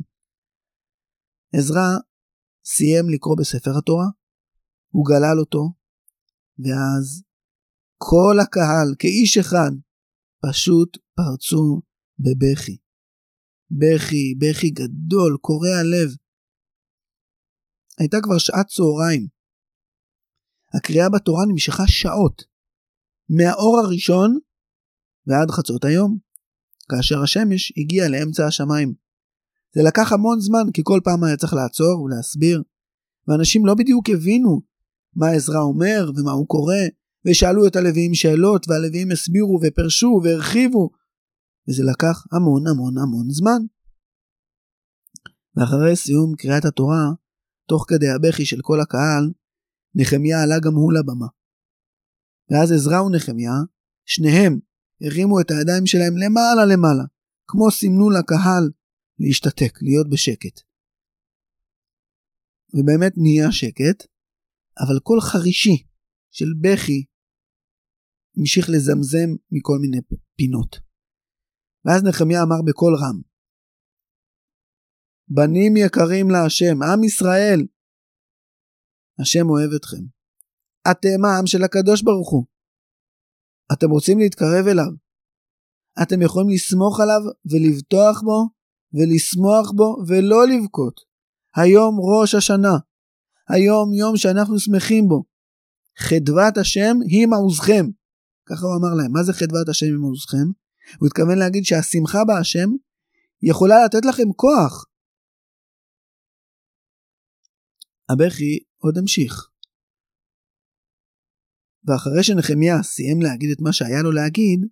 עזרא 1.54 1.88
סיים 2.64 3.10
לקרוא 3.14 3.36
בספר 3.38 3.78
התורה, 3.78 4.06
הוא 4.94 5.06
גלל 5.06 5.38
אותו, 5.40 5.72
ואז 6.58 7.22
כל 7.96 8.36
הקהל, 8.42 8.94
כאיש 8.98 9.38
אחד, 9.38 9.72
פשוט 10.42 10.98
פרצו 11.16 11.82
בבכי. 12.18 12.76
בכי, 13.70 14.34
בכי 14.40 14.70
גדול, 14.70 15.38
קורע 15.40 15.82
לב. 15.92 16.10
הייתה 17.98 18.16
כבר 18.22 18.38
שעת 18.38 18.66
צהריים. 18.66 19.28
הקריאה 20.74 21.08
בתורה 21.14 21.44
נמשכה 21.48 21.82
שעות, 21.86 22.42
מהאור 23.28 23.78
הראשון 23.78 24.38
ועד 25.30 25.50
חצות 25.50 25.84
היום, 25.84 26.18
כאשר 26.88 27.22
השמש 27.22 27.72
הגיעה 27.76 28.08
לאמצע 28.08 28.46
השמיים. 28.46 28.94
זה 29.74 29.82
לקח 29.82 30.12
המון 30.12 30.40
זמן, 30.40 30.72
כי 30.74 30.82
כל 30.84 31.00
פעם 31.04 31.24
היה 31.24 31.36
צריך 31.36 31.54
לעצור 31.54 32.02
ולהסביר, 32.02 32.62
ואנשים 33.28 33.66
לא 33.66 33.74
בדיוק 33.74 34.10
הבינו 34.10 34.60
מה 35.16 35.28
עזרא 35.28 35.60
אומר 35.60 36.10
ומה 36.16 36.30
הוא 36.30 36.48
קורא, 36.48 36.76
ושאלו 37.26 37.66
את 37.66 37.76
הלוויים 37.76 38.14
שאלות, 38.14 38.68
והלוויים 38.68 39.10
הסבירו 39.10 39.60
ופרשו 39.62 40.20
והרחיבו, 40.24 40.90
וזה 41.68 41.82
לקח 41.84 42.24
המון 42.32 42.66
המון 42.66 42.98
המון 42.98 43.30
זמן. 43.30 43.62
ואחרי 45.56 45.96
סיום 45.96 46.34
קריאת 46.38 46.64
התורה, 46.64 47.04
תוך 47.68 47.84
כדי 47.88 48.08
הבכי 48.08 48.44
של 48.44 48.60
כל 48.62 48.80
הקהל, 48.80 49.30
נחמיה 49.94 50.42
עלה 50.42 50.58
גם 50.58 50.74
הוא 50.74 50.92
לבמה. 50.92 51.26
ואז 52.50 52.72
עזרא 52.72 53.00
ונחמיה, 53.00 53.52
שניהם 54.06 54.58
הרימו 55.00 55.40
את 55.40 55.50
הידיים 55.50 55.86
שלהם 55.86 56.14
למעלה 56.16 56.64
למעלה, 56.72 57.04
כמו 57.46 57.70
סימנו 57.70 58.10
לקהל 58.10 58.64
להשתתק, 59.18 59.78
להיות 59.82 60.10
בשקט. 60.10 60.60
ובאמת 62.74 63.12
נהיה 63.16 63.52
שקט, 63.52 64.06
אבל 64.78 64.98
קול 65.02 65.20
חרישי 65.20 65.86
של 66.30 66.46
בכי 66.60 67.04
המשיך 68.36 68.66
לזמזם 68.70 69.28
מכל 69.50 69.78
מיני 69.80 70.00
פינות. 70.36 70.76
ואז 71.84 72.02
נחמיה 72.08 72.42
אמר 72.42 72.62
בקול 72.66 72.94
רם, 72.94 73.20
בנים 75.28 75.76
יקרים 75.76 76.30
להשם, 76.30 76.82
עם 76.82 77.04
ישראל, 77.04 77.60
השם 79.20 79.46
אוהב 79.50 79.70
אתכם. 79.76 80.04
אתם 80.90 81.24
העם 81.24 81.46
של 81.46 81.64
הקדוש 81.64 82.02
ברוך 82.02 82.30
הוא. 82.30 82.44
אתם 83.72 83.90
רוצים 83.90 84.18
להתקרב 84.18 84.66
אליו. 84.66 84.92
אתם 86.02 86.22
יכולים 86.22 86.50
לסמוך 86.50 87.00
עליו 87.00 87.20
ולבטוח 87.50 88.22
בו 88.22 88.48
ולשמוח 88.92 89.70
בו 89.70 89.96
ולא 90.08 90.46
לבכות. 90.48 91.00
היום 91.56 91.98
ראש 92.00 92.34
השנה. 92.34 92.78
היום 93.48 93.94
יום 93.94 94.16
שאנחנו 94.16 94.58
שמחים 94.58 95.08
בו. 95.08 95.24
חדוות 95.98 96.58
השם 96.60 96.96
היא 97.10 97.26
מעוזכם. 97.26 97.86
ככה 98.46 98.66
הוא 98.66 98.76
אמר 98.76 98.94
להם. 98.94 99.12
מה 99.12 99.22
זה 99.22 99.32
חדוות 99.32 99.68
השם 99.68 99.86
היא 99.86 100.00
מעוזכם? 100.00 100.46
הוא 100.98 101.06
התכוון 101.06 101.38
להגיד 101.38 101.64
שהשמחה 101.64 102.18
בהשם 102.24 102.70
יכולה 103.42 103.84
לתת 103.84 104.04
לכם 104.04 104.32
כוח. 104.36 104.86
הבכי 108.08 108.58
עוד 108.78 108.98
המשיך. 108.98 109.49
ואחרי 111.84 112.22
שנחמיה 112.22 112.82
סיים 112.82 113.22
להגיד 113.22 113.50
את 113.50 113.60
מה 113.60 113.72
שהיה 113.72 114.02
לו 114.02 114.12
להגיד, 114.12 114.66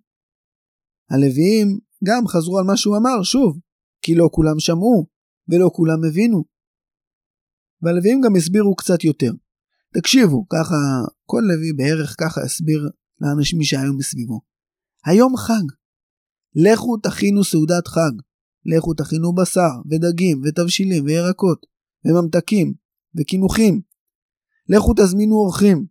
הלוויים 1.09 1.79
גם 2.03 2.27
חזרו 2.27 2.59
על 2.59 2.65
מה 2.65 2.77
שהוא 2.77 2.97
אמר 2.97 3.23
שוב, 3.23 3.59
כי 4.01 4.15
לא 4.15 4.29
כולם 4.31 4.59
שמעו 4.59 5.07
ולא 5.47 5.69
כולם 5.73 6.03
הבינו. 6.09 6.43
והלוויים 7.81 8.21
גם 8.21 8.35
הסבירו 8.35 8.75
קצת 8.75 9.03
יותר. 9.03 9.31
תקשיבו, 9.93 10.45
ככה 10.49 10.75
כל 11.25 11.41
לוי 11.47 11.73
בערך 11.73 12.15
ככה 12.19 12.41
הסביר 12.41 12.89
לאנשים 13.21 13.63
שהיו 13.63 13.93
מסביבו. 13.97 14.41
היום 15.05 15.37
חג. 15.37 15.75
לכו 16.55 16.97
תכינו 16.97 17.43
סעודת 17.43 17.87
חג. 17.87 18.11
לכו 18.65 18.93
תכינו 18.93 19.35
בשר 19.35 19.71
ודגים 19.89 20.41
ותבשילים 20.43 21.05
וירקות 21.05 21.65
וממתקים 22.05 22.73
וקינוחים. 23.17 23.81
לכו 24.69 24.93
תזמינו 24.93 25.35
אורחים. 25.35 25.85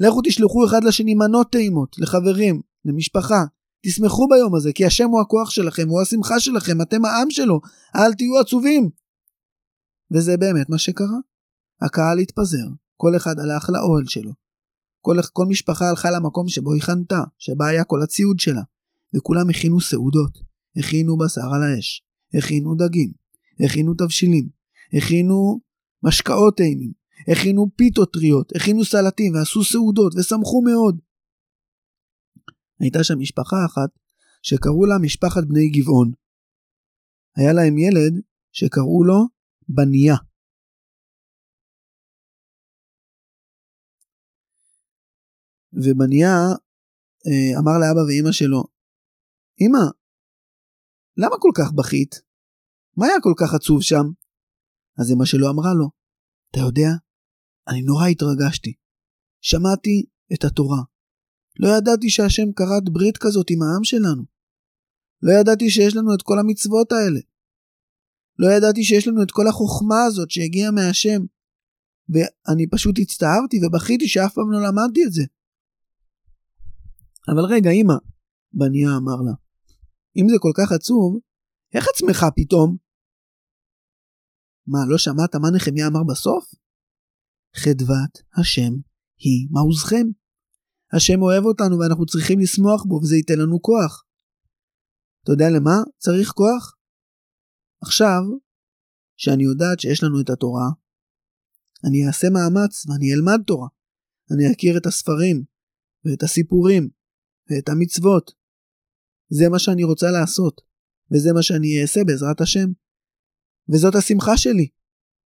לכו 0.00 0.20
תשלחו 0.24 0.66
אחד 0.66 0.84
לשני 0.84 1.14
מנות 1.14 1.52
טעימות, 1.52 1.96
לחברים, 1.98 2.60
למשפחה. 2.84 3.44
תשמחו 3.86 4.28
ביום 4.28 4.54
הזה, 4.54 4.72
כי 4.72 4.86
השם 4.86 5.08
הוא 5.08 5.20
הכוח 5.20 5.50
שלכם, 5.50 5.88
הוא 5.88 6.02
השמחה 6.02 6.40
שלכם, 6.40 6.82
אתם 6.82 7.04
העם 7.04 7.30
שלו, 7.30 7.60
אל 7.96 8.14
תהיו 8.14 8.38
עצובים. 8.38 8.90
וזה 10.10 10.36
באמת 10.36 10.70
מה 10.70 10.78
שקרה. 10.78 11.18
הקהל 11.82 12.18
התפזר, 12.18 12.66
כל 12.96 13.16
אחד 13.16 13.38
הלך 13.38 13.70
לאוהל 13.70 14.06
שלו. 14.06 14.32
כל, 15.00 15.16
כל 15.32 15.46
משפחה 15.46 15.88
הלכה 15.88 16.10
למקום 16.10 16.48
שבו 16.48 16.72
היא 16.72 16.82
חנתה, 16.82 17.20
שבה 17.38 17.66
היה 17.66 17.84
כל 17.84 18.02
הציוד 18.02 18.40
שלה, 18.40 18.62
וכולם 19.16 19.50
הכינו 19.50 19.80
סעודות. 19.80 20.46
הכינו 20.76 21.16
בשר 21.18 21.54
על 21.54 21.62
האש, 21.62 22.02
הכינו 22.34 22.74
דגים, 22.74 23.12
הכינו 23.60 23.94
תבשילים, 23.94 24.48
הכינו 24.92 25.60
משקאות 26.02 26.56
טעימים, 26.56 26.92
הכינו 27.32 27.66
פיתות 27.76 28.12
טריות, 28.12 28.52
הכינו 28.56 28.84
סלטים 28.84 29.34
ועשו 29.34 29.64
סעודות 29.64 30.12
ושמחו 30.14 30.62
מאוד. 30.62 31.00
הייתה 32.80 33.04
שם 33.04 33.18
משפחה 33.18 33.56
אחת 33.66 33.90
שקראו 34.42 34.86
לה 34.86 34.94
משפחת 35.02 35.44
בני 35.48 35.68
גבעון. 35.68 36.12
היה 37.36 37.52
להם 37.52 37.78
ילד 37.78 38.14
שקראו 38.52 39.04
לו 39.04 39.20
בניה. 39.68 40.16
ובניה 45.72 46.34
אה, 47.26 47.58
אמר 47.60 47.76
לאבא 47.80 48.02
ואימא 48.06 48.32
שלו, 48.32 48.62
אמא, 49.60 49.84
למה 51.16 51.36
כל 51.40 51.52
כך 51.58 51.72
בכית? 51.78 52.12
מה 52.96 53.06
היה 53.06 53.16
כל 53.22 53.34
כך 53.40 53.54
עצוב 53.54 53.82
שם? 53.82 54.06
אז 54.98 55.06
אמא 55.12 55.24
שלו 55.24 55.46
אמרה 55.50 55.72
לו, 55.74 55.90
אתה 56.50 56.60
יודע, 56.60 56.90
אני 57.68 57.82
נורא 57.82 58.06
התרגשתי. 58.06 58.72
שמעתי 59.40 60.06
את 60.34 60.44
התורה. 60.44 60.82
לא 61.60 61.68
ידעתי 61.68 62.10
שהשם 62.10 62.52
כרת 62.52 62.84
ברית 62.92 63.16
כזאת 63.16 63.46
עם 63.50 63.62
העם 63.62 63.84
שלנו. 63.84 64.24
לא 65.22 65.32
ידעתי 65.40 65.70
שיש 65.70 65.96
לנו 65.96 66.14
את 66.14 66.22
כל 66.22 66.38
המצוות 66.38 66.92
האלה. 66.92 67.20
לא 68.38 68.46
ידעתי 68.56 68.84
שיש 68.84 69.08
לנו 69.08 69.22
את 69.22 69.30
כל 69.30 69.48
החוכמה 69.48 70.04
הזאת 70.06 70.30
שהגיעה 70.30 70.70
מהשם. 70.70 71.20
ואני 72.08 72.66
פשוט 72.70 72.96
הצטערתי 72.98 73.56
ובכיתי 73.66 74.08
שאף 74.08 74.34
פעם 74.34 74.52
לא 74.52 74.58
למדתי 74.58 75.04
את 75.06 75.12
זה. 75.12 75.22
אבל 77.28 77.44
רגע, 77.54 77.70
אמא, 77.70 77.94
בניה 78.52 78.96
אמר 78.96 79.20
לה, 79.26 79.32
אם 80.16 80.28
זה 80.28 80.36
כל 80.38 80.52
כך 80.56 80.72
עצוב, 80.72 81.20
איך 81.74 81.86
עצמך 81.94 82.26
פתאום? 82.36 82.76
מה, 84.66 84.78
לא 84.88 84.98
שמעת 84.98 85.34
מה 85.34 85.50
נחמיה 85.50 85.86
אמר 85.86 86.04
בסוף? 86.10 86.65
חדוות 87.56 88.12
השם 88.40 88.72
היא 89.18 89.48
מעוזכם. 89.50 90.06
השם 90.92 91.22
אוהב 91.22 91.44
אותנו 91.44 91.78
ואנחנו 91.78 92.06
צריכים 92.06 92.38
לשמוח 92.40 92.84
בו 92.88 92.94
וזה 92.94 93.16
ייתן 93.16 93.38
לנו 93.38 93.62
כוח. 93.62 94.04
אתה 95.22 95.32
יודע 95.32 95.44
למה 95.56 95.76
צריך 95.98 96.28
כוח? 96.30 96.76
עכשיו, 97.82 98.20
שאני 99.16 99.44
יודעת 99.44 99.80
שיש 99.80 100.04
לנו 100.04 100.20
את 100.20 100.30
התורה, 100.30 100.68
אני 101.84 102.06
אעשה 102.06 102.26
מאמץ 102.30 102.86
ואני 102.86 103.14
אלמד 103.14 103.40
תורה. 103.46 103.68
אני 104.32 104.52
אכיר 104.52 104.78
את 104.78 104.86
הספרים 104.86 105.44
ואת 106.04 106.22
הסיפורים 106.22 106.88
ואת 107.50 107.68
המצוות. 107.68 108.32
זה 109.28 109.48
מה 109.48 109.58
שאני 109.58 109.84
רוצה 109.84 110.06
לעשות, 110.10 110.60
וזה 111.12 111.32
מה 111.32 111.42
שאני 111.42 111.82
אעשה 111.82 112.00
בעזרת 112.06 112.40
השם. 112.40 112.68
וזאת 113.68 113.94
השמחה 113.94 114.36
שלי, 114.36 114.68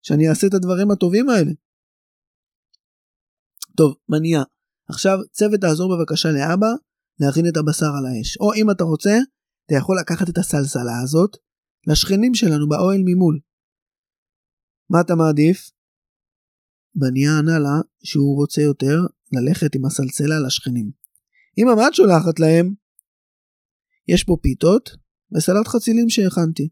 שאני 0.03 0.29
אעשה 0.29 0.47
את 0.47 0.55
הדברים 0.55 0.91
הטובים 0.91 1.29
האלה. 1.29 1.53
טוב, 3.77 3.95
מניע, 4.09 4.43
עכשיו 4.89 5.19
צוות 5.33 5.61
תעזור 5.61 5.97
בבקשה 5.97 6.29
לאבא 6.29 6.73
להכין 7.21 7.49
את 7.49 7.57
הבשר 7.57 7.93
על 7.99 8.07
האש. 8.07 8.37
או 8.41 8.55
אם 8.55 8.71
אתה 8.71 8.85
רוצה, 8.85 9.19
אתה 9.67 9.75
יכול 9.75 9.99
לקחת 10.01 10.29
את 10.31 10.39
הסלסלה 10.39 11.01
הזאת 11.03 11.37
לשכנים 11.87 12.35
שלנו 12.35 12.69
באוהל 12.69 13.01
ממול. 13.05 13.41
מה 14.91 15.01
אתה 15.01 15.15
מעדיף? 15.15 15.71
בניה 16.95 17.39
ענה 17.39 17.59
לה 17.59 17.81
שהוא 18.05 18.37
רוצה 18.37 18.63
יותר 18.63 18.99
ללכת 19.33 19.75
עם 19.75 19.85
הסלסלה 19.85 20.41
לשכנים. 20.47 20.91
אמא, 21.59 21.75
מה 21.75 21.89
את 21.89 21.95
שולחת 21.95 22.41
להם? 22.41 22.75
יש 24.09 24.25
פה 24.25 24.37
פיתות 24.43 24.91
וסלט 25.37 25.69
חצילים 25.69 26.09
שהכנתי. 26.11 26.69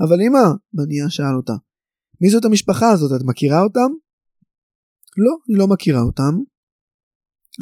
אבל 0.00 0.20
אמא, 0.20 0.44
בניה 0.72 1.10
שאל 1.10 1.34
אותה, 1.36 1.52
מי 2.20 2.30
זאת 2.30 2.44
המשפחה 2.44 2.90
הזאת? 2.90 3.20
את 3.20 3.26
מכירה 3.26 3.62
אותם? 3.62 4.01
לא, 5.16 5.36
אני 5.48 5.58
לא 5.58 5.66
מכירה 5.68 6.00
אותם, 6.00 6.34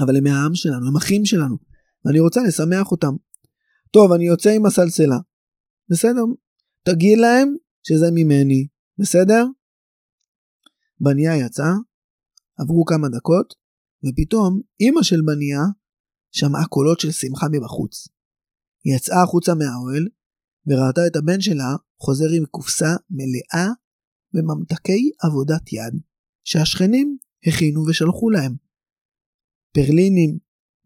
אבל 0.05 0.17
הם 0.17 0.25
מהעם 0.25 0.55
שלנו, 0.55 0.89
הם 0.89 0.97
אחים 0.97 1.25
שלנו, 1.25 1.57
ואני 2.05 2.21
רוצה 2.21 2.41
לשמח 2.49 2.91
אותם. 2.91 3.15
טוב, 3.91 4.13
אני 4.13 4.27
יוצא 4.27 4.51
עם 4.51 4.67
הסלסלה. 4.67 5.19
בסדר, 5.91 6.23
תגיד 6.85 7.19
להם 7.19 7.55
שזה 7.83 8.07
ממני, 8.15 8.67
בסדר? 8.99 9.45
בניה 11.01 11.37
יצא, 11.37 11.71
עברו 12.59 12.85
כמה 12.85 13.09
דקות, 13.09 13.55
ופתאום 14.05 14.61
אמא 14.81 15.03
של 15.03 15.21
בניה 15.27 15.61
שמעה 16.33 16.67
קולות 16.67 17.01
של 17.01 17.11
שמחה 17.11 17.47
מבחוץ. 17.53 18.09
היא 18.85 18.97
יצאה 18.97 19.23
החוצה 19.23 19.53
מהאוהל, 19.55 20.09
וראתה 20.67 21.01
את 21.07 21.17
הבן 21.17 21.41
שלה 21.41 21.71
חוזר 21.99 22.31
עם 22.37 22.45
קופסה 22.47 22.93
מלאה 23.11 23.69
בממתקי 24.35 25.11
עבודת 25.23 25.73
יד, 25.73 26.01
שהשכנים 26.45 27.17
הכינו 27.47 27.81
ושלחו 27.89 28.31
להם. 28.31 28.57
פרלינים 29.75 30.39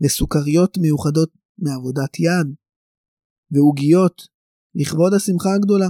וסוכריות 0.03 0.79
מיוחדות 0.79 1.31
מעבודת 1.59 2.21
יד, 2.21 2.55
ועוגיות 3.51 4.23
לכבוד 4.75 5.12
השמחה 5.14 5.55
הגדולה. 5.55 5.88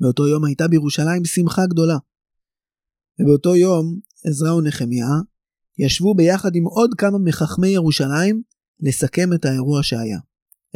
באותו 0.00 0.26
יום 0.26 0.44
הייתה 0.44 0.68
בירושלים 0.68 1.24
שמחה 1.24 1.62
גדולה. 1.66 1.98
ובאותו 3.18 3.56
יום 3.56 4.00
עזרא 4.26 4.52
ונחמיה 4.54 5.06
ישבו 5.78 6.14
ביחד 6.14 6.50
עם 6.54 6.64
עוד 6.64 6.90
כמה 6.98 7.18
מחכמי 7.24 7.68
ירושלים 7.68 8.42
לסכם 8.80 9.32
את 9.34 9.44
האירוע 9.44 9.82
שהיה. 9.82 10.18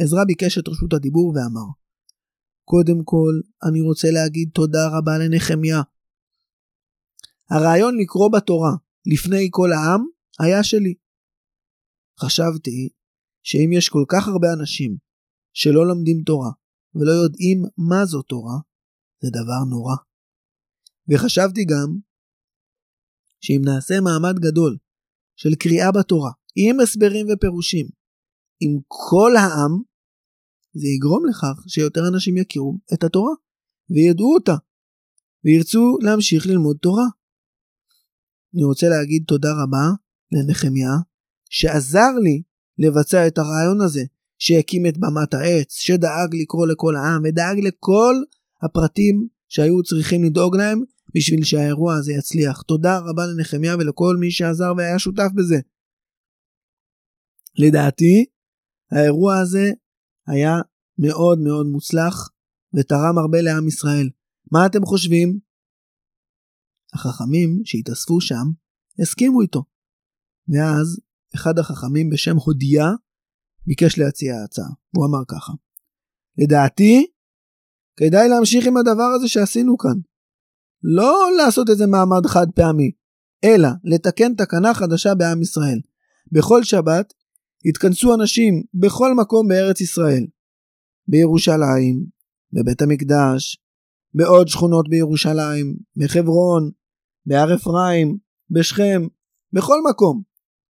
עזרא 0.01 0.23
ביקש 0.27 0.57
את 0.57 0.67
רשות 0.67 0.93
הדיבור 0.93 1.33
ואמר, 1.35 1.69
קודם 2.65 3.03
כל, 3.03 3.33
אני 3.63 3.81
רוצה 3.81 4.11
להגיד 4.11 4.49
תודה 4.53 4.87
רבה 4.87 5.17
לנחמיה. 5.17 5.81
הרעיון 7.49 7.97
לקרוא 7.97 8.29
בתורה 8.33 8.71
לפני 9.13 9.47
כל 9.51 9.69
העם 9.71 10.05
היה 10.39 10.63
שלי. 10.63 10.93
חשבתי 12.19 12.89
שאם 13.43 13.69
יש 13.77 13.89
כל 13.89 14.05
כך 14.11 14.27
הרבה 14.27 14.47
אנשים 14.59 14.97
שלא 15.53 15.87
לומדים 15.87 16.23
תורה 16.25 16.51
ולא 16.95 17.11
יודעים 17.11 17.61
מה 17.77 18.05
זו 18.05 18.21
תורה, 18.21 18.57
זה 19.21 19.29
דבר 19.29 19.61
נורא. 19.69 19.95
וחשבתי 21.09 21.65
גם 21.65 21.89
שאם 23.41 23.61
נעשה 23.65 23.95
מעמד 24.01 24.39
גדול 24.39 24.77
של 25.35 25.55
קריאה 25.59 25.91
בתורה, 25.91 26.31
עם 26.55 26.79
הסברים 26.79 27.25
ופירושים, 27.33 27.87
עם 28.59 28.79
כל 28.87 29.31
העם, 29.35 29.73
זה 30.73 30.87
יגרום 30.95 31.23
לכך 31.29 31.63
שיותר 31.67 32.01
אנשים 32.13 32.37
יכירו 32.37 32.77
את 32.93 33.03
התורה, 33.03 33.33
וידעו 33.89 34.33
אותה, 34.33 34.55
וירצו 35.45 35.97
להמשיך 36.01 36.47
ללמוד 36.47 36.77
תורה. 36.81 37.07
אני 38.53 38.63
רוצה 38.63 38.89
להגיד 38.89 39.23
תודה 39.27 39.49
רבה 39.63 39.89
לנחמיה, 40.31 40.91
שעזר 41.49 42.11
לי 42.23 42.41
לבצע 42.77 43.27
את 43.27 43.37
הרעיון 43.37 43.81
הזה, 43.81 44.03
שהקים 44.39 44.85
את 44.85 44.97
במת 44.97 45.33
העץ, 45.33 45.75
שדאג 45.75 46.35
לקרוא 46.41 46.67
לכל 46.67 46.95
העם, 46.95 47.21
ודאג 47.23 47.59
לכל 47.59 48.15
הפרטים 48.63 49.27
שהיו 49.49 49.83
צריכים 49.83 50.23
לדאוג 50.23 50.55
להם 50.55 50.83
בשביל 51.15 51.43
שהאירוע 51.43 51.95
הזה 51.95 52.13
יצליח. 52.13 52.61
תודה 52.61 52.99
רבה 52.99 53.25
לנחמיה 53.25 53.75
ולכל 53.75 54.17
מי 54.19 54.31
שעזר 54.31 54.73
והיה 54.77 54.99
שותף 54.99 55.29
בזה. 55.35 55.59
לדעתי, 57.57 58.25
האירוע 58.91 59.37
הזה 59.37 59.71
היה 60.27 60.57
מאוד 60.97 61.39
מאוד 61.39 61.65
מוצלח 61.65 62.29
ותרם 62.73 63.17
הרבה 63.17 63.41
לעם 63.41 63.67
ישראל. 63.67 64.09
מה 64.51 64.65
אתם 64.65 64.85
חושבים? 64.85 65.39
החכמים 66.93 67.61
שהתאספו 67.65 68.21
שם 68.21 68.45
הסכימו 68.99 69.41
איתו. 69.41 69.63
ואז 70.47 70.99
אחד 71.35 71.59
החכמים 71.59 72.09
בשם 72.09 72.35
הודיה 72.37 72.91
ביקש 73.67 73.99
להציע 73.99 74.35
הצעה. 74.45 74.69
הוא 74.95 75.05
אמר 75.05 75.23
ככה: 75.27 75.53
לדעתי, 76.37 77.07
כדאי 77.97 78.29
להמשיך 78.29 78.67
עם 78.67 78.77
הדבר 78.77 79.09
הזה 79.15 79.27
שעשינו 79.27 79.77
כאן. 79.77 79.99
לא 80.83 81.29
לעשות 81.37 81.69
איזה 81.69 81.87
מעמד 81.87 82.25
חד 82.25 82.47
פעמי, 82.55 82.91
אלא 83.43 83.69
לתקן 83.83 84.33
תקנה 84.35 84.73
חדשה 84.73 85.15
בעם 85.15 85.41
ישראל. 85.41 85.79
בכל 86.31 86.63
שבת 86.63 87.13
התכנסו 87.65 88.13
אנשים 88.13 88.63
בכל 88.73 89.13
מקום 89.13 89.47
בארץ 89.47 89.81
ישראל. 89.81 90.25
בירושלים, 91.07 92.05
בבית 92.53 92.81
המקדש, 92.81 93.57
בעוד 94.13 94.47
שכונות 94.47 94.89
בירושלים, 94.89 95.75
בחברון, 95.97 96.71
בהר 97.25 97.55
אפרים, 97.55 98.17
בשכם, 98.49 99.01
בכל 99.53 99.77
מקום. 99.89 100.21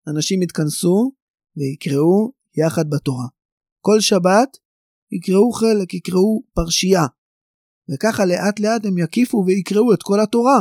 אנשים 0.09 0.42
יתכנסו 0.42 1.12
ויקראו 1.57 2.33
יחד 2.57 2.85
בתורה. 2.90 3.26
כל 3.80 4.00
שבת 4.00 4.57
יקראו 5.12 5.52
חלק, 5.52 5.94
יקראו 5.94 6.42
פרשייה. 6.54 7.07
וככה 7.88 8.24
לאט 8.24 8.61
לאט 8.61 8.87
הם 8.87 8.98
יקיפו 8.98 9.44
ויקראו 9.46 9.94
את 9.94 10.02
כל 10.02 10.20
התורה. 10.20 10.61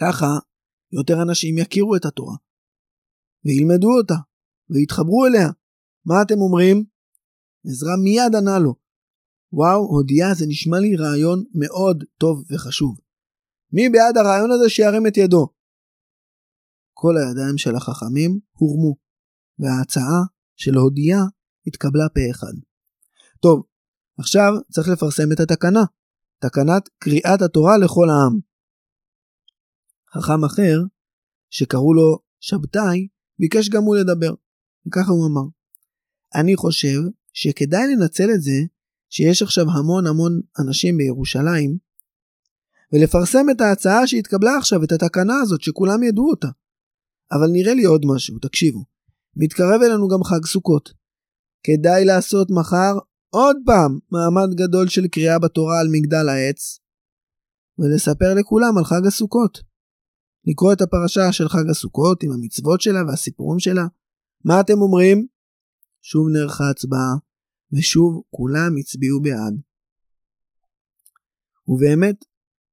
ככה 0.00 0.26
יותר 0.92 1.22
אנשים 1.22 1.58
יכירו 1.58 1.96
את 1.96 2.04
התורה, 2.04 2.36
וילמדו 3.44 3.88
אותה, 3.98 4.14
ויתחברו 4.70 5.26
אליה. 5.26 5.48
מה 6.04 6.14
אתם 6.22 6.40
אומרים? 6.40 6.84
עזרא 7.66 7.96
מיד 8.04 8.34
ענה 8.36 8.58
לו, 8.58 8.74
וואו, 9.52 9.80
הודיעה 9.80 10.34
זה 10.34 10.44
נשמע 10.48 10.78
לי 10.78 10.96
רעיון 10.96 11.44
מאוד 11.54 12.04
טוב 12.18 12.44
וחשוב. 12.50 12.96
מי 13.72 13.88
בעד 13.88 14.16
הרעיון 14.16 14.50
הזה 14.50 14.70
שירים 14.70 15.06
את 15.06 15.16
ידו? 15.16 15.48
כל 16.94 17.14
הידיים 17.16 17.58
של 17.58 17.76
החכמים 17.76 18.40
הורמו, 18.52 18.96
וההצעה 19.58 20.20
של 20.56 20.74
הודיעה 20.74 21.22
התקבלה 21.66 22.08
פה 22.14 22.20
אחד. 22.30 22.54
טוב, 23.40 23.62
עכשיו 24.18 24.52
צריך 24.72 24.88
לפרסם 24.88 25.32
את 25.32 25.40
התקנה, 25.40 25.84
תקנת 26.38 26.88
קריאת 26.98 27.42
התורה 27.42 27.78
לכל 27.78 28.06
העם. 28.10 28.38
חכם 30.14 30.44
אחר, 30.44 30.76
שקראו 31.50 31.94
לו 31.94 32.18
שבתאי, 32.40 33.08
ביקש 33.38 33.68
גם 33.68 33.82
הוא 33.82 33.96
לדבר, 33.96 34.34
וככה 34.86 35.10
הוא 35.12 35.26
אמר: 35.26 35.48
אני 36.34 36.56
חושב 36.56 37.00
שכדאי 37.32 37.82
לנצל 37.86 38.28
את 38.34 38.42
זה 38.42 38.58
שיש 39.10 39.42
עכשיו 39.42 39.64
המון 39.64 40.06
המון 40.06 40.40
אנשים 40.60 40.96
בירושלים, 40.96 41.87
ולפרסם 42.92 43.46
את 43.50 43.60
ההצעה 43.60 44.06
שהתקבלה 44.06 44.56
עכשיו, 44.58 44.84
את 44.84 44.92
התקנה 44.92 45.40
הזאת, 45.42 45.62
שכולם 45.62 46.02
ידעו 46.02 46.30
אותה. 46.30 46.48
אבל 47.32 47.48
נראה 47.52 47.74
לי 47.74 47.84
עוד 47.84 48.02
משהו, 48.06 48.38
תקשיבו. 48.38 48.84
מתקרב 49.36 49.82
אלינו 49.82 50.08
גם 50.08 50.24
חג 50.24 50.46
סוכות. 50.46 50.92
כדאי 51.62 52.04
לעשות 52.04 52.48
מחר 52.50 52.98
עוד 53.30 53.56
פעם 53.66 53.98
מעמד 54.10 54.54
גדול 54.54 54.88
של 54.88 55.08
קריאה 55.08 55.38
בתורה 55.38 55.80
על 55.80 55.88
מגדל 55.92 56.28
העץ, 56.28 56.78
ולספר 57.78 58.34
לכולם 58.34 58.78
על 58.78 58.84
חג 58.84 59.06
הסוכות. 59.06 59.58
לקרוא 60.44 60.72
את 60.72 60.80
הפרשה 60.80 61.32
של 61.32 61.48
חג 61.48 61.70
הסוכות 61.70 62.22
עם 62.22 62.32
המצוות 62.32 62.80
שלה 62.80 63.00
והסיפורים 63.08 63.58
שלה. 63.58 63.86
מה 64.44 64.60
אתם 64.60 64.82
אומרים? 64.82 65.26
שוב 66.02 66.28
נערכה 66.32 66.70
הצבעה, 66.70 67.14
ושוב 67.72 68.22
כולם 68.30 68.72
הצביעו 68.80 69.20
בעד. 69.22 69.54
ובאמת, 71.68 72.24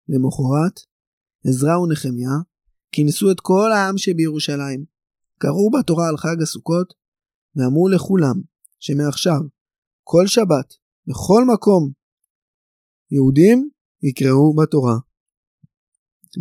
למחרת, 0.09 0.75
עזרא 1.47 1.77
ונחמיה 1.77 2.35
כינסו 2.91 3.31
את 3.31 3.39
כל 3.39 3.71
העם 3.71 3.97
שבירושלים, 3.97 4.85
קראו 5.39 5.71
בתורה 5.71 6.09
על 6.09 6.17
חג 6.17 6.41
הסוכות, 6.41 6.93
ואמרו 7.55 7.89
לכולם 7.89 8.41
שמעכשיו, 8.79 9.39
כל 10.03 10.27
שבת, 10.27 10.73
בכל 11.07 11.43
מקום, 11.53 11.91
יהודים 13.11 13.69
יקראו 14.03 14.55
בתורה. 14.55 14.95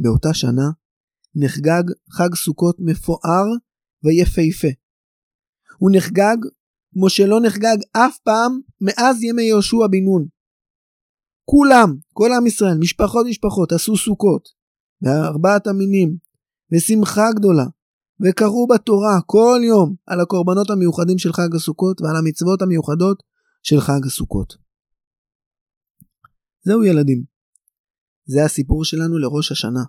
באותה 0.03 0.35
שנה 0.35 0.69
נחגג 1.35 1.85
חג 2.11 2.35
סוכות 2.35 2.77
מפואר 2.81 3.47
ויפהפה. 4.05 4.69
הוא 5.79 5.91
נחגג 5.95 6.37
כמו 6.93 7.11
שלא 7.11 7.41
נחגג 7.47 7.77
אף 7.93 8.19
פעם 8.25 8.61
מאז 8.81 9.23
ימי 9.23 9.43
יהושע 9.43 9.87
בן 9.91 10.05
נון. 10.05 10.27
כולם, 11.45 11.95
כל 12.13 12.31
עם 12.37 12.47
ישראל, 12.47 12.79
משפחות 12.79 13.27
משפחות, 13.29 13.73
עשו 13.73 13.97
סוכות, 13.97 14.49
וארבעת 15.03 15.67
המינים, 15.67 16.17
ושמחה 16.73 17.33
גדולה, 17.37 17.65
וקראו 18.23 18.67
בתורה 18.67 19.21
כל 19.27 19.61
יום 19.65 19.95
על 20.07 20.21
הקורבנות 20.21 20.71
המיוחדים 20.71 21.19
של 21.19 21.33
חג 21.33 21.55
הסוכות 21.55 22.01
ועל 22.01 22.17
המצוות 22.17 22.63
המיוחדות 22.63 23.23
של 23.63 23.81
חג 23.81 24.07
הסוכות. 24.07 24.55
זהו 26.63 26.85
ילדים. 26.85 27.25
זה 28.27 28.45
הסיפור 28.45 28.85
שלנו 28.85 29.19
לראש 29.19 29.53
השנה. 29.53 29.85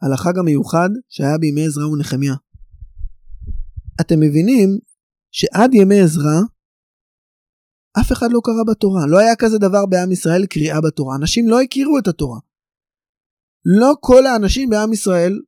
על 0.00 0.12
החג 0.12 0.38
המיוחד 0.38 0.88
שהיה 1.08 1.38
בימי 1.38 1.66
עזרא 1.66 1.86
ונחמיה. 1.86 2.34
אתם 4.00 4.20
מבינים 4.20 4.78
שעד 5.30 5.74
ימי 5.74 6.00
עזרא 6.00 6.40
אף 8.00 8.12
אחד 8.12 8.32
לא 8.32 8.40
קרא 8.44 8.64
בתורה. 8.70 9.06
לא 9.06 9.18
היה 9.18 9.36
כזה 9.36 9.58
דבר 9.58 9.86
בעם 9.86 10.12
ישראל 10.12 10.46
קריאה 10.46 10.80
בתורה. 10.80 11.16
אנשים 11.16 11.48
לא 11.48 11.60
הכירו 11.60 11.98
את 11.98 12.08
התורה. 12.08 12.38
לא 13.64 13.94
כל 14.00 14.26
האנשים 14.26 14.70
בעם 14.70 14.92
ישראל, 14.92 15.40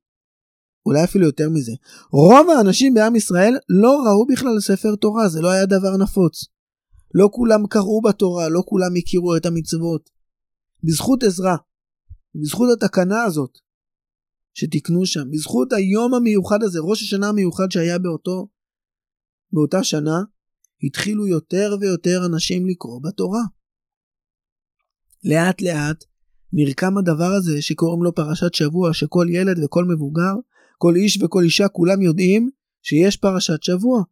אולי 0.87 1.05
אפילו 1.05 1.27
יותר 1.27 1.51
מזה, 1.51 1.73
רוב 2.13 2.51
האנשים 2.51 2.95
בעם 2.95 3.17
ישראל 3.17 3.55
לא 3.69 4.03
ראו 4.07 4.27
בכלל 4.27 4.61
ספר 4.61 4.97
תורה, 4.97 5.29
זה 5.29 5.41
לא 5.41 5.51
היה 5.51 5.67
דבר 5.67 5.97
נפוץ. 6.03 6.45
לא 7.15 7.29
כולם 7.33 7.67
קראו 7.67 8.01
בתורה, 8.03 8.49
לא 8.49 8.63
כולם 8.67 8.91
הכירו 8.99 9.37
את 9.37 9.47
המצוות. 9.47 10.11
בזכות 10.85 11.23
עזרא, 11.23 11.57
בזכות 12.35 12.69
התקנה 12.83 13.23
הזאת 13.23 13.59
שתיקנו 14.55 15.07
שם, 15.07 15.31
בזכות 15.31 15.73
היום 15.73 16.15
המיוחד 16.15 16.63
הזה, 16.63 16.79
ראש 16.83 17.03
השנה 17.03 17.29
המיוחד 17.29 17.71
שהיה 17.71 17.99
באותו, 17.99 18.49
באותה 19.53 19.85
שנה, 19.85 20.23
התחילו 20.83 21.27
יותר 21.27 21.77
ויותר 21.81 22.27
אנשים 22.27 22.67
לקרוא 22.67 23.01
בתורה. 23.03 23.43
לאט 25.25 25.61
לאט 25.63 26.05
נרקם 26.53 26.99
הדבר 26.99 27.33
הזה 27.39 27.63
שקוראים 27.63 28.03
לו 28.03 28.15
פרשת 28.15 28.55
שבוע, 28.55 28.95
שכל 28.95 29.27
ילד 29.31 29.65
וכל 29.65 29.85
מבוגר, 29.85 30.35
כל 30.79 30.97
איש 30.97 31.23
וכל 31.23 31.43
אישה 31.43 31.69
כולם 31.69 32.03
יודעים 32.03 32.51
שיש 32.83 33.17
פרשת 33.17 33.63
שבוע. 33.63 34.03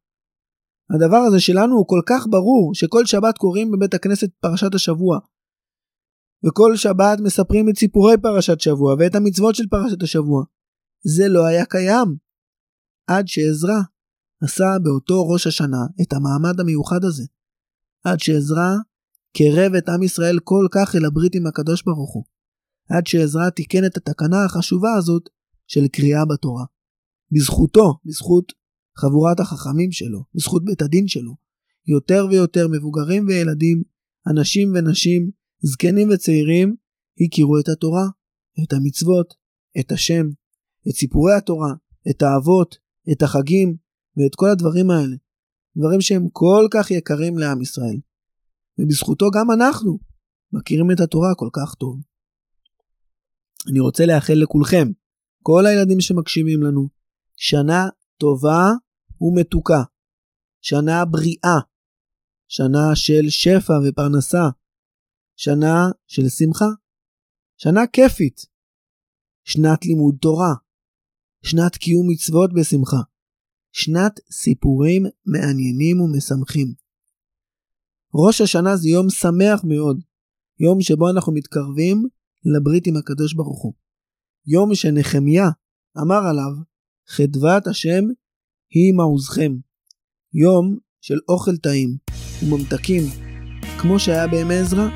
הדבר 0.95 1.17
הזה 1.17 1.41
שלנו 1.41 1.77
הוא 1.77 1.87
כל 1.89 2.01
כך 2.07 2.27
ברור 2.31 2.75
שכל 2.75 3.07
שבת 3.07 3.39
קוראים 3.39 3.71
בבית 3.71 3.95
הכנסת 3.95 4.29
פרשת 4.41 4.75
השבוע. 4.75 5.19
וכל 6.47 6.77
שבת 6.77 7.19
מספרים 7.21 7.69
את 7.69 7.79
סיפורי 7.79 8.15
פרשת 8.23 8.61
שבוע 8.61 8.95
ואת 8.99 9.15
המצוות 9.15 9.55
של 9.55 9.67
פרשת 9.71 10.03
השבוע. 10.03 10.45
זה 11.05 11.29
לא 11.29 11.47
היה 11.47 11.65
קיים. 11.65 12.17
עד 13.07 13.29
שעזרא 13.29 13.81
עשה 14.43 14.77
באותו 14.83 15.29
ראש 15.29 15.47
השנה 15.47 15.87
את 16.03 16.13
המעמד 16.13 16.61
המיוחד 16.61 17.05
הזה. 17.05 17.23
עד 18.05 18.21
שעזרא 18.21 18.77
קרב 19.37 19.75
את 19.75 19.89
עם 19.89 20.03
ישראל 20.03 20.39
כל 20.45 20.67
כך 20.71 20.95
אל 20.97 21.05
הברית 21.05 21.35
עם 21.35 21.47
הקדוש 21.47 21.83
ברוך 21.83 22.15
הוא. 22.15 22.25
עד 22.89 23.07
שעזרא 23.07 23.51
תיקן 23.51 23.85
את 23.87 23.97
התקנה 23.97 24.45
החשובה 24.45 24.95
הזאת 24.99 25.29
של 25.67 25.89
קריאה 25.89 26.25
בתורה. 26.25 26.65
בזכותו, 27.33 27.95
בזכות 28.05 28.53
חבורת 28.99 29.41
החכמים 29.41 29.93
שלו, 29.93 30.25
בזכות 30.35 30.65
בית 30.65 30.83
הדין 30.83 31.09
שלו, 31.09 31.37
יותר 31.87 32.27
ויותר 32.31 32.69
מבוגרים 32.69 33.27
וילדים, 33.27 33.83
אנשים 34.31 34.73
ונשים, 34.75 35.31
זקנים 35.61 36.09
וצעירים, 36.11 36.77
הכירו 37.21 37.59
את 37.59 37.69
התורה, 37.69 38.07
את 38.65 38.73
המצוות, 38.73 39.35
את 39.81 39.93
השם, 39.93 40.27
את 40.89 40.95
סיפורי 40.95 41.35
התורה, 41.35 41.75
את 42.11 42.23
האבות, 42.23 42.77
את 43.13 43.23
החגים, 43.23 43.77
ואת 44.17 44.35
כל 44.35 44.47
הדברים 44.53 44.91
האלה. 44.91 45.17
דברים 45.77 46.01
שהם 46.01 46.29
כל 46.33 46.69
כך 46.71 46.91
יקרים 46.91 47.39
לעם 47.39 47.63
ישראל. 47.63 47.99
ובזכותו 48.79 49.27
גם 49.35 49.51
אנחנו 49.51 49.99
מכירים 50.53 50.91
את 50.91 51.01
התורה 51.01 51.35
כל 51.37 51.49
כך 51.53 51.75
טוב. 51.75 52.01
אני 53.71 53.81
רוצה 53.81 54.07
לאחל 54.07 54.35
לכולכם, 54.43 54.89
כל 55.43 55.67
הילדים 55.67 56.01
שמקשיבים 56.01 56.63
לנו, 56.63 56.89
שנה 57.37 57.89
טובה 58.19 58.71
ומתוקה, 59.21 59.83
שנה 60.61 61.05
בריאה, 61.05 61.59
שנה 62.49 62.95
של 62.95 63.29
שפע 63.29 63.73
ופרנסה, 63.85 64.49
שנה 65.37 65.91
של 66.07 66.29
שמחה, 66.29 66.69
שנה 67.57 67.81
כיפית, 67.93 68.47
שנת 69.45 69.85
לימוד 69.85 70.15
תורה, 70.21 70.55
שנת 71.43 71.77
קיום 71.77 72.07
מצוות 72.11 72.51
בשמחה, 72.55 73.01
שנת 73.73 74.21
סיפורים 74.31 75.07
מעניינים 75.27 76.01
ומשמחים. 76.01 76.73
ראש 78.15 78.41
השנה 78.41 78.77
זה 78.77 78.89
יום 78.89 79.11
שמח 79.11 79.65
מאוד, 79.65 80.01
יום 80.61 80.81
שבו 80.81 81.11
אנחנו 81.11 81.33
מתקרבים 81.33 82.03
לברית 82.45 82.87
עם 82.87 82.97
הקדוש 82.97 83.35
ברוך 83.35 83.63
הוא. 83.63 83.73
יום 84.47 84.75
שנחמיה 84.75 85.49
אמר 86.03 86.27
עליו, 86.31 86.53
חדוות 87.09 87.67
השם 87.67 88.05
היא 88.71 88.95
מעוזכם. 88.95 89.53
יום 90.35 90.79
של 91.01 91.19
אוכל 91.29 91.57
טעים 91.57 91.97
וממתקים, 92.43 93.03
כמו 93.81 93.99
שהיה 93.99 94.29
בימי 94.29 94.55
עזרא, 94.55 94.89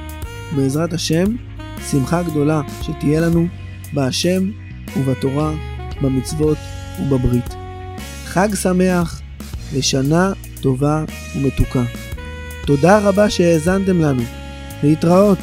בעזרת 0.56 0.92
השם, 0.92 1.24
שמחה 1.90 2.22
גדולה 2.22 2.60
שתהיה 2.82 3.20
לנו 3.20 3.46
בהשם 3.94 4.50
ובתורה, 4.96 5.52
במצוות 6.02 6.58
ובברית. 7.00 7.65
חג 8.36 8.54
שמח 8.54 9.20
ושנה 9.72 10.32
טובה 10.60 11.04
ומתוקה. 11.36 11.82
תודה 12.66 12.98
רבה 12.98 13.30
שהאזנתם 13.30 14.00
לנו. 14.00 14.22
להתראות. 14.82 15.38